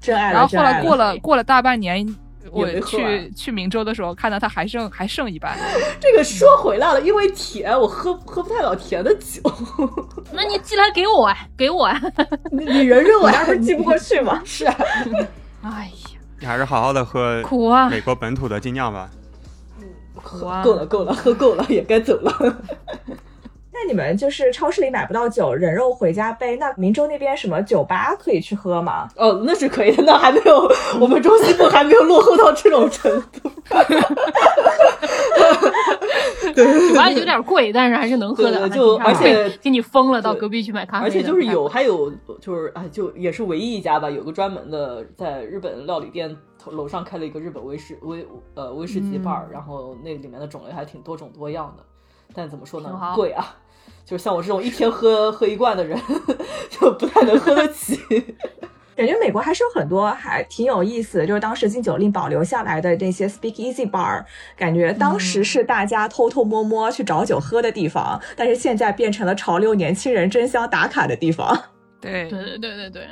[0.00, 0.32] 真爱。
[0.32, 2.06] 然后后来过了过了大半年，
[2.50, 5.56] 我去去明州的时候，看到它还剩还剩一半。
[5.98, 9.40] 这个说回来了，因为甜，我喝喝不太了甜的酒。
[10.32, 12.00] 那你寄来给我啊，给我啊，
[12.52, 14.40] 你人肉啊，不是寄不过去吗？
[14.44, 14.66] 是。
[14.66, 14.72] 哎
[15.62, 15.90] 呀，
[16.40, 19.10] 你还是好好的喝苦啊，美国本土的精酿吧。
[20.62, 22.32] 够了够了，喝够了 也该走了。
[23.80, 26.56] 那你们就是超市里买不到酒，人肉回家背。
[26.56, 29.06] 那明州那边什么酒吧可以去喝吗？
[29.14, 30.02] 哦，那是可以的。
[30.02, 30.68] 那还没有，
[31.00, 33.48] 我们中西部还没有落后到这种程度。
[36.56, 38.68] 对，酒吧有点贵，但是还是能喝的。
[38.68, 41.06] 就而且给你封了，到隔壁去买咖啡。
[41.06, 46.36] 而且就是有，还有就是啊，就也是唯一一家吧，有个专门的在日本料理店。
[46.70, 51.84] 楼上开了一个日本威士威呃威士忌 bar，然后那里面的种类还挺多种多样的，
[52.34, 53.56] 但怎么说呢，贵啊，
[54.04, 55.98] 就是像我这种一天喝喝一罐的人，
[56.70, 57.98] 就不太能喝得起。
[58.96, 64.24] 感觉美国还是有很多还挺有意思的，就是当时禁酒令保留下来的那些 Speak Easy bar，
[64.56, 71.56] 感觉当时是大家偷偷摸摸去找酒喝的地方，但是现在变成了潮流年轻人争相打卡的地方。
[72.00, 73.08] 对对对对对对。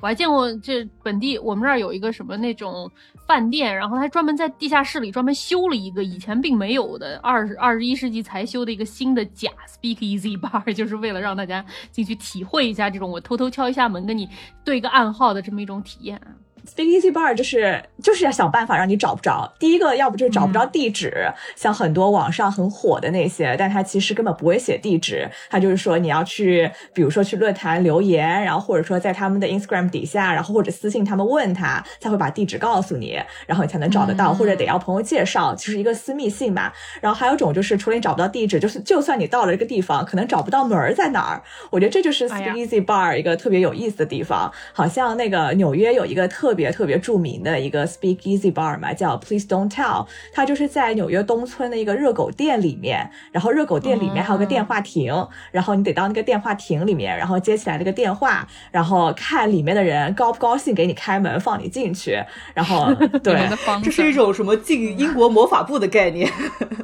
[0.00, 2.90] 我还见过这本地，我们这儿有一个什么那种
[3.26, 14.28] 饭店，然后他专门在地下室里专门修了一个以前并没有的二十二十一世纪才修的一个新的假 Speak Easy Bar， 就是为了让大家进去体会一下这种我偷偷敲一下门跟你
[14.64, 16.20] 对个暗号的这么一种体验。
[16.66, 19.52] Speakeasy Bar 就是就是要想办法让你找不着。
[19.58, 25.30] 第一个，要不就是找不着地址，像很多网上很火的那些，但他其实根本不会写地址。
[25.48, 36.72] 他就是说你要去，比如说去论坛留言，然后或者说在他们的 Instagram 底下，然后或者私信他们问他，才会把地址告诉你，然后你才能找得到，或者得要朋友介绍，就是一个私密性嘛。
[37.00, 41.42] 然后还有一种就是，除了你找不到地址，就是就算你到了这个地方，可能找不到门在哪儿。
[41.70, 44.52] 我觉得这就是 Speakeasy Bar 一个特别有意思的地方。
[44.72, 46.55] 好像那个纽约有一个特。
[46.56, 55.12] 特别特别著名的一个 Speak Easy Bar 嘛，叫 Please Don't Tell，它就是在纽约东村的一个热狗店里面，然后热狗店里面还有个电话亭，
[55.50, 62.18] 然后你得到那个电话亭里面，然后接起来那个电话，然后看里面的人高不高兴给你开门放你进去，
[62.54, 63.46] 然后 对，
[63.84, 66.32] 这是一种什么进英国魔法部的概念？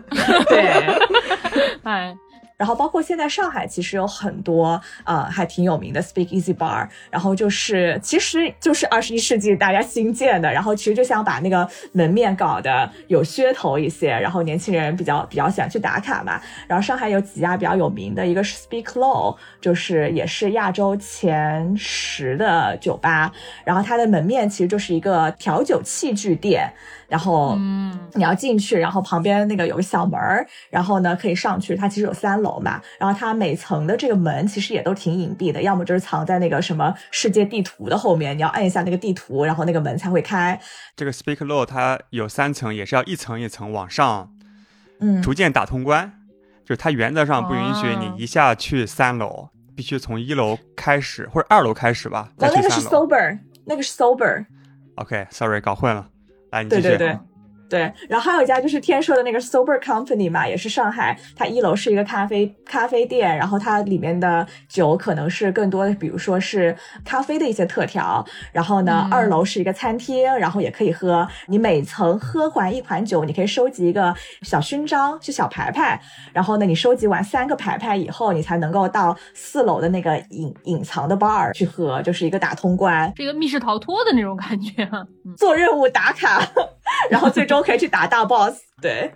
[0.51, 0.61] 对，
[1.85, 2.15] 哎。
[2.63, 16.41] 然后包括现在上海其实有很多呃还挺有名的 Speak Easy Bar，然后就是其实就是二十一世纪大家新建的，然后其实就想把那个门面搞得有噱头一些，然后年轻人比较比较喜欢去打卡嘛。
[16.69, 23.33] 然后上海有几家比较有名的，一个是 Speak Low，就是也是亚洲前十的酒吧，
[23.65, 26.73] 然后它的门面其实就是一个调酒器具店。
[27.13, 31.77] 然后，嗯，你要进去，然后旁边那个有个小门儿，然后呢可以上去。
[31.77, 40.59] 它其实有三楼嘛，然后它每层的这个门其实也都挺隐蔽的，要么就是藏在那个什么世界地图的后面，你要按一下那个地图，然后那个门才会开。
[40.97, 44.33] 这个 Speak Low 它有三层，也是要一层一层往上，
[45.01, 46.15] 嗯，逐渐打通关。
[46.65, 52.31] 就是它原则上不允许你一下去三楼，必须从一楼开始或者二楼开始吧。
[52.39, 54.47] 哦，那个是 Sober，那个是 Sober。
[54.95, 56.09] OK，Sorry，搞混了。
[56.69, 57.19] 对对对，
[57.73, 75.99] 对，然后还有一家就是天说的那个 Sober Company 嘛，也是上海，它一楼是一个咖啡咖啡店，然后它里面的酒可能是更多的，比如说是咖啡的一些特调，然后呢，二楼是一个餐厅，然后也可以喝，你每层喝完一款酒，你可以收集一个小勋章，是小牌牌，
[76.35, 84.87] 然后呢，你收集完三个牌牌以后，你才能够到四楼的那个隐隐藏的 bar 去喝，就是一个打通关，是一个密室逃脱的那种感觉，
[85.39, 86.47] 做任务打卡。
[87.11, 88.61] 然后最终可以去打大 boss。
[88.81, 89.09] 对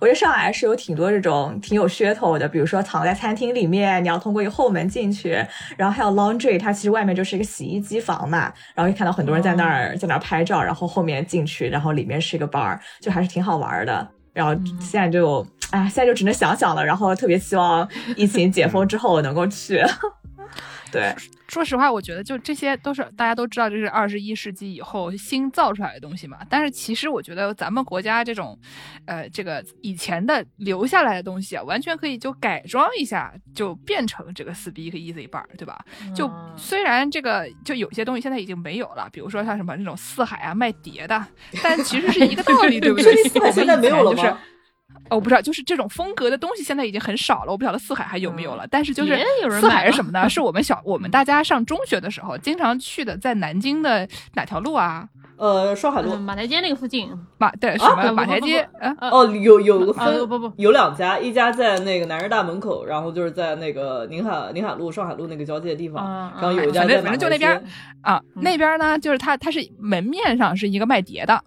[0.00, 5.30] 我觉得上海是有挺多这种挺有噱头的，比如说藏在餐厅里面，你要通过一个后门进去。
[5.76, 14.08] 然后还有 laundry，它其实外面就是一个洗衣机房嘛，然后就看到很多人在那儿在那儿拍照，然后后面进去，然后里面是一个 bar，就还是挺好玩的。
[14.32, 16.84] 然后现在就哎，现在就只能想想了。
[16.84, 19.80] 然后特别希望疫情解封之后能够去。
[20.92, 21.14] 对。
[21.48, 26.38] 说实话，我觉得就这些都是大家都知道，这是二十一世纪以后新造出来的东西嘛。
[26.48, 28.58] 但是其实我觉得咱们国家这种，
[29.04, 35.84] 呃，这个以前的留下来的东西啊，完全可以就改装一下，就变成这个 Speak Easy Bar，对吧？
[36.14, 41.26] 就虽然这个就有些东西现在已经没有了，比如说像什么那种四海啊卖碟的，
[41.62, 43.14] 但其实是一个道理， 对不对？
[43.24, 44.38] 四海现在没有了吗？
[45.10, 47.52] 我不知道，就是这种风格的东西现在已经很少了。
[47.52, 49.18] 我不晓得四海还有没有了，但是就是
[49.60, 50.26] 四海是什么呢？
[50.30, 55.06] 是我们小我们大家上中学的时候经常去的，在南京的哪条路啊？
[55.42, 57.10] 呃，上海路马台街那个附近。
[57.36, 58.64] 马对什么马台街？
[59.00, 67.60] 哦，有有个分不不有两家，一家在那个南师大门口，然后就是在那个宁海宁海路上海路那个交界的地方，然后有一家反正就那边
[68.02, 71.42] 啊，那边呢就是它它是门面上是一个卖碟的。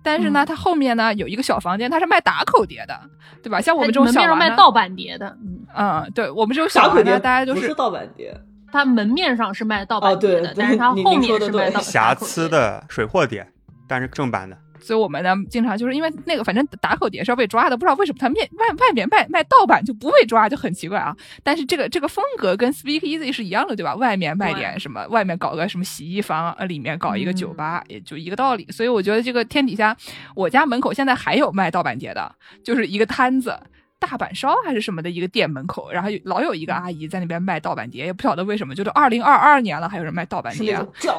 [0.00, 3.00] 但是呢，它后面呢有一个小房间，它是卖打口碟的，
[3.42, 3.60] 对吧？
[3.60, 8.32] 像我们这种小卖盗版碟的，嗯嗯，对我们这种小口碟，大家都是盗版碟。
[8.72, 13.46] 它门面上是卖盗版碟的，但是它后面是卖瑕疵的水货碟，
[13.88, 14.56] 但是正版的。
[14.82, 21.14] 所以我们呢，经常就是因为那个，反正打口碟是要被抓的，不知道为什么它面外外面卖卖盗版就不被抓，就很奇怪啊。
[21.42, 23.94] 但是这个这个风格跟 Speak Easy 是一样的，对吧？
[23.94, 28.66] 外面卖点什么，外面搞个什么洗衣房，呃，里面搞一个酒吧，也就一个道理。
[28.70, 29.94] 所以我觉得这个天底下，
[30.34, 33.54] 我家门口现在还有卖盗版碟的，就是一个摊子，
[34.00, 40.74] 大阪烧还是什么的一个店门口，然后老有一个阿姨在那边卖盗版碟，也不晓得为什么，就是二零二二年了，还有人卖盗版碟，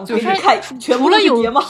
[0.05, 1.61] 就是看除了有碟吗？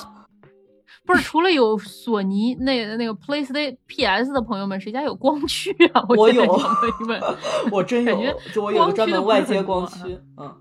[1.03, 6.05] 不是，除了有索尼那那个 PlayStation PS 的朋友们，谁家有光驱啊？
[6.09, 6.43] 我有，
[7.07, 7.21] 问
[7.71, 10.55] 我真有，就我有个专门外接光驱，嗯，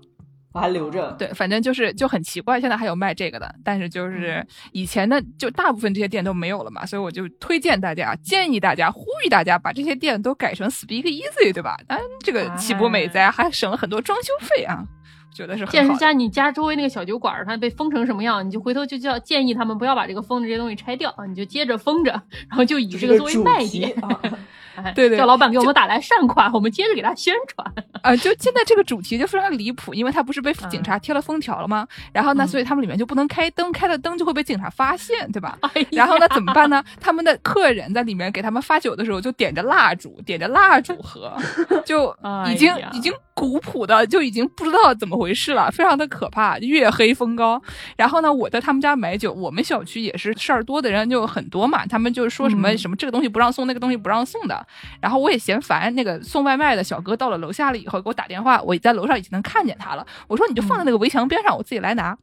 [0.53, 1.11] 我还留着。
[1.17, 11.77] 对，反正就是就很奇怪，现在还有卖这个的，但是就是以前的就大部分这些店都没有了嘛，所以我就推荐大家，建议大家，呼吁大家把这些店都改成 Speak Easy，对吧？
[11.87, 13.31] 嗯，这个岂不美哉？
[13.31, 14.85] 还省了很多装修费啊。
[15.33, 22.11] 觉得是建设家，你家周围那个小酒馆，它被封成什么样，你就回头就叫建议他们不要把这个封的这些东西拆掉，你就接着封着，
[22.49, 23.95] 然后就以这个作为卖点。
[24.95, 27.73] 对对，叫老板给我们打来善款，我们接着给他宣传。
[28.01, 31.87] 啊，就现在这个主题就非常离谱，因为他不是被警察贴了封条了吗？
[32.11, 35.57] 然后呢，所以他们里面就不能开灯，开了灯就会被警察发现，对吧？
[35.91, 36.83] 然后呢，怎么办呢？
[36.99, 41.35] 他们的客人在里面给他们发酒的时候，就点着蜡烛，点着蜡烛喝，
[41.85, 42.15] 就
[42.51, 47.61] 已经已经古朴的就已经不知道怎么回事了，非常的可怕，月黑风高。
[47.95, 54.65] 然后呢，我在他们家买酒，我们小区也是事儿多的人就很多嘛，他们就是说什么什么这个东西不让送，那个东西不让送的。
[54.99, 60.05] 然后我也嫌烦，那个送外卖的小哥到了楼下了以后给我打电话，我在楼上已经能看见他了。
[60.27, 62.15] 我说你就放在那个围墙边上，我自己来拿。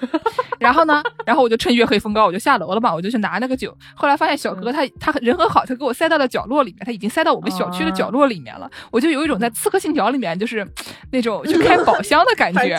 [0.60, 3.74] 然后呢，然后我就趁月黑风高，我就下楼了嘛，我就去拿那个酒。
[3.94, 8.70] 后来发现小哥他他人很好，他给我塞到了角落里面，他已经塞到我们小区的角落里面了。
[8.90, 10.66] 我就有一种在《刺客信条》里面就是
[11.10, 12.76] 那种就开 宝箱的感觉。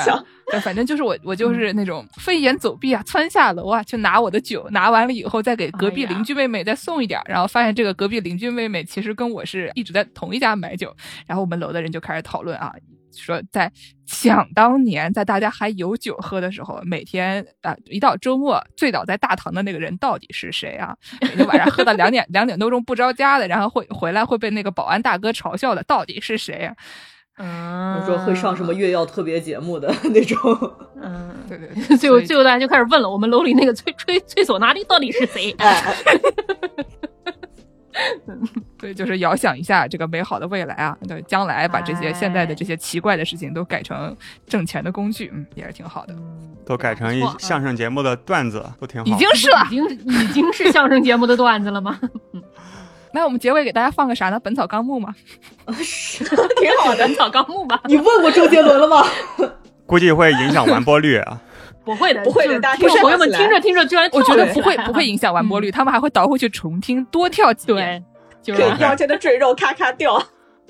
[0.61, 10.95] 反正就是我，我就是那种飞檐走壁啊，窜下楼啊，去拿我的酒，拿完了以后再给隔壁邻居妹妹再送一点，然后发现这个隔壁邻居妹妹其实跟我是一直在同一家买酒，
[11.27, 12.73] 然后我们楼的人就开始讨论啊。
[13.11, 13.69] 说在
[14.05, 20.95] 想当年，在大家还有酒喝的时候，每天啊一到周末醉倒在大堂的那个人到底是谁啊？
[21.19, 26.75] 每天晚上喝到两点两点多钟不着家的，然后会回来会被那个保安大哥嘲笑的，到底是谁啊？
[27.41, 30.37] 嗯，说会上什么月曜特别节目的 那种。
[31.01, 35.55] 嗯，对对， 最后最后大家就开始问了，我们楼里那个吹吹吹唢呐的到底是谁？
[38.77, 40.97] 对，就是遥想一下这个美好的未来啊！
[41.07, 44.15] 对，将来把这些现在的这些奇怪的事情都改成
[44.47, 46.15] 挣钱的工具，嗯，也是挺好的。
[46.65, 49.05] 都改成一相声节目的段子，都挺好。
[49.05, 51.99] 已经是了，已经已经是相声节目的段子了吗？
[53.11, 54.37] 那我们结尾给大家放个啥呢？
[54.39, 55.13] 《本草纲目》吗？
[55.81, 57.81] 是，挺好的，《本草纲目》吧。
[57.87, 59.05] 你问过周杰伦了吗？
[59.85, 61.41] 估计会影响完播率啊。
[61.85, 68.03] 不会的，不会的，不是朋友们听着听着，居然我觉得不会不会影响完播率，他们还会倒回去重听，多跳几遍，
[68.45, 70.21] 可以腰间的赘肉咔咔掉。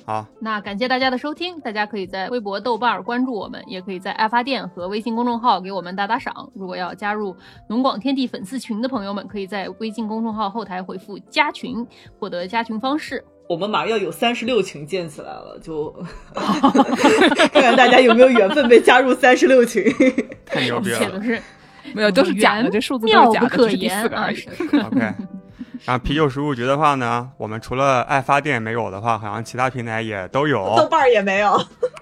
[0.10, 6.34] 好，那感谢大家的收听，大家可以在微博、豆瓣关注我们，也可以在爱发电和微信公众号给我们打打赏。
[6.56, 7.36] 如果要加入
[7.68, 11.86] 农广天地粉丝群的朋友们，可以在微信公众号后台回复“加群”
[12.20, 13.24] 获得加群方式。
[13.48, 15.96] 我们马上要有三十六群建起来了，就
[16.34, 19.84] 看看大家有没有缘分被加入三十六群。
[20.44, 21.12] 太牛逼了！
[21.14, 21.40] 都是
[21.94, 24.40] 没有，都是假的，这数字都是假的，可是第四个而已。
[24.74, 25.14] OK，
[25.86, 30.76] 然后啤酒食物局的话呢，我们除了爱发电没有的话，好像其他平台也都有。
[30.78, 31.54] 豆瓣也没有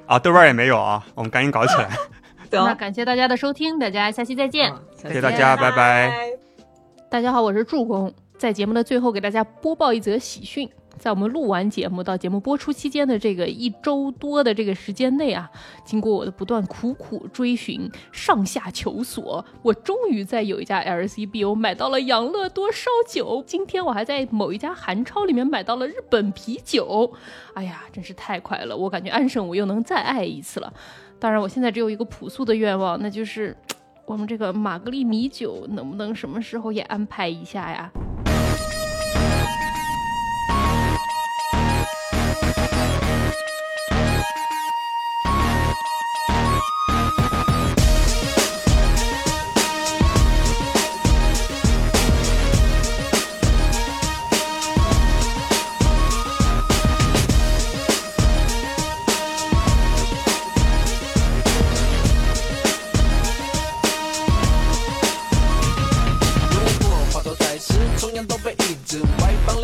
[0.06, 1.90] 啊，豆瓣也没有啊，我们赶紧搞起来。
[2.50, 4.74] 那感谢大家的收听，大家下期再见。
[4.96, 6.12] 谢谢大家，拜拜。
[7.10, 10.70] 大家好，我是助攻，在节目的最后给大家播报一则喜讯。
[10.98, 15.50] 在我们录完节目到节目播出期间的这个一周多的这个时间内啊，
[15.86, 23.44] 经过我的不断苦苦追寻、上下求索，我终于在有一家 LCBO 买到了养乐多烧酒。
[23.46, 27.14] 今天我还在某一家韩超里面买到了日本啤酒。
[27.54, 28.76] 哎呀，真是太快了！
[28.76, 30.74] 我感觉安生我又能再爱一次了。
[31.20, 33.56] 当然，我现在只有一个朴素的愿望，那就是
[34.06, 37.92] 我们这个玛格丽米酒能不能什么时候也安排一下呀？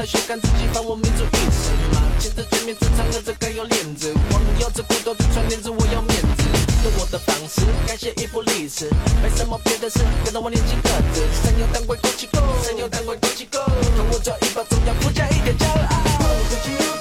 [0.05, 6.43] 学看自己放我民族意识吗，牵着见面正常的这该有脸子，光有这骨头的穿链子，我要面子，
[6.83, 8.89] 用我的方式改写一部历史，
[9.21, 16.92] 没什么别的事，看到我年轻个子，山有胆鬼过气 go，山有胆鬼过气 go，看我这一把中药，附加一点骄傲，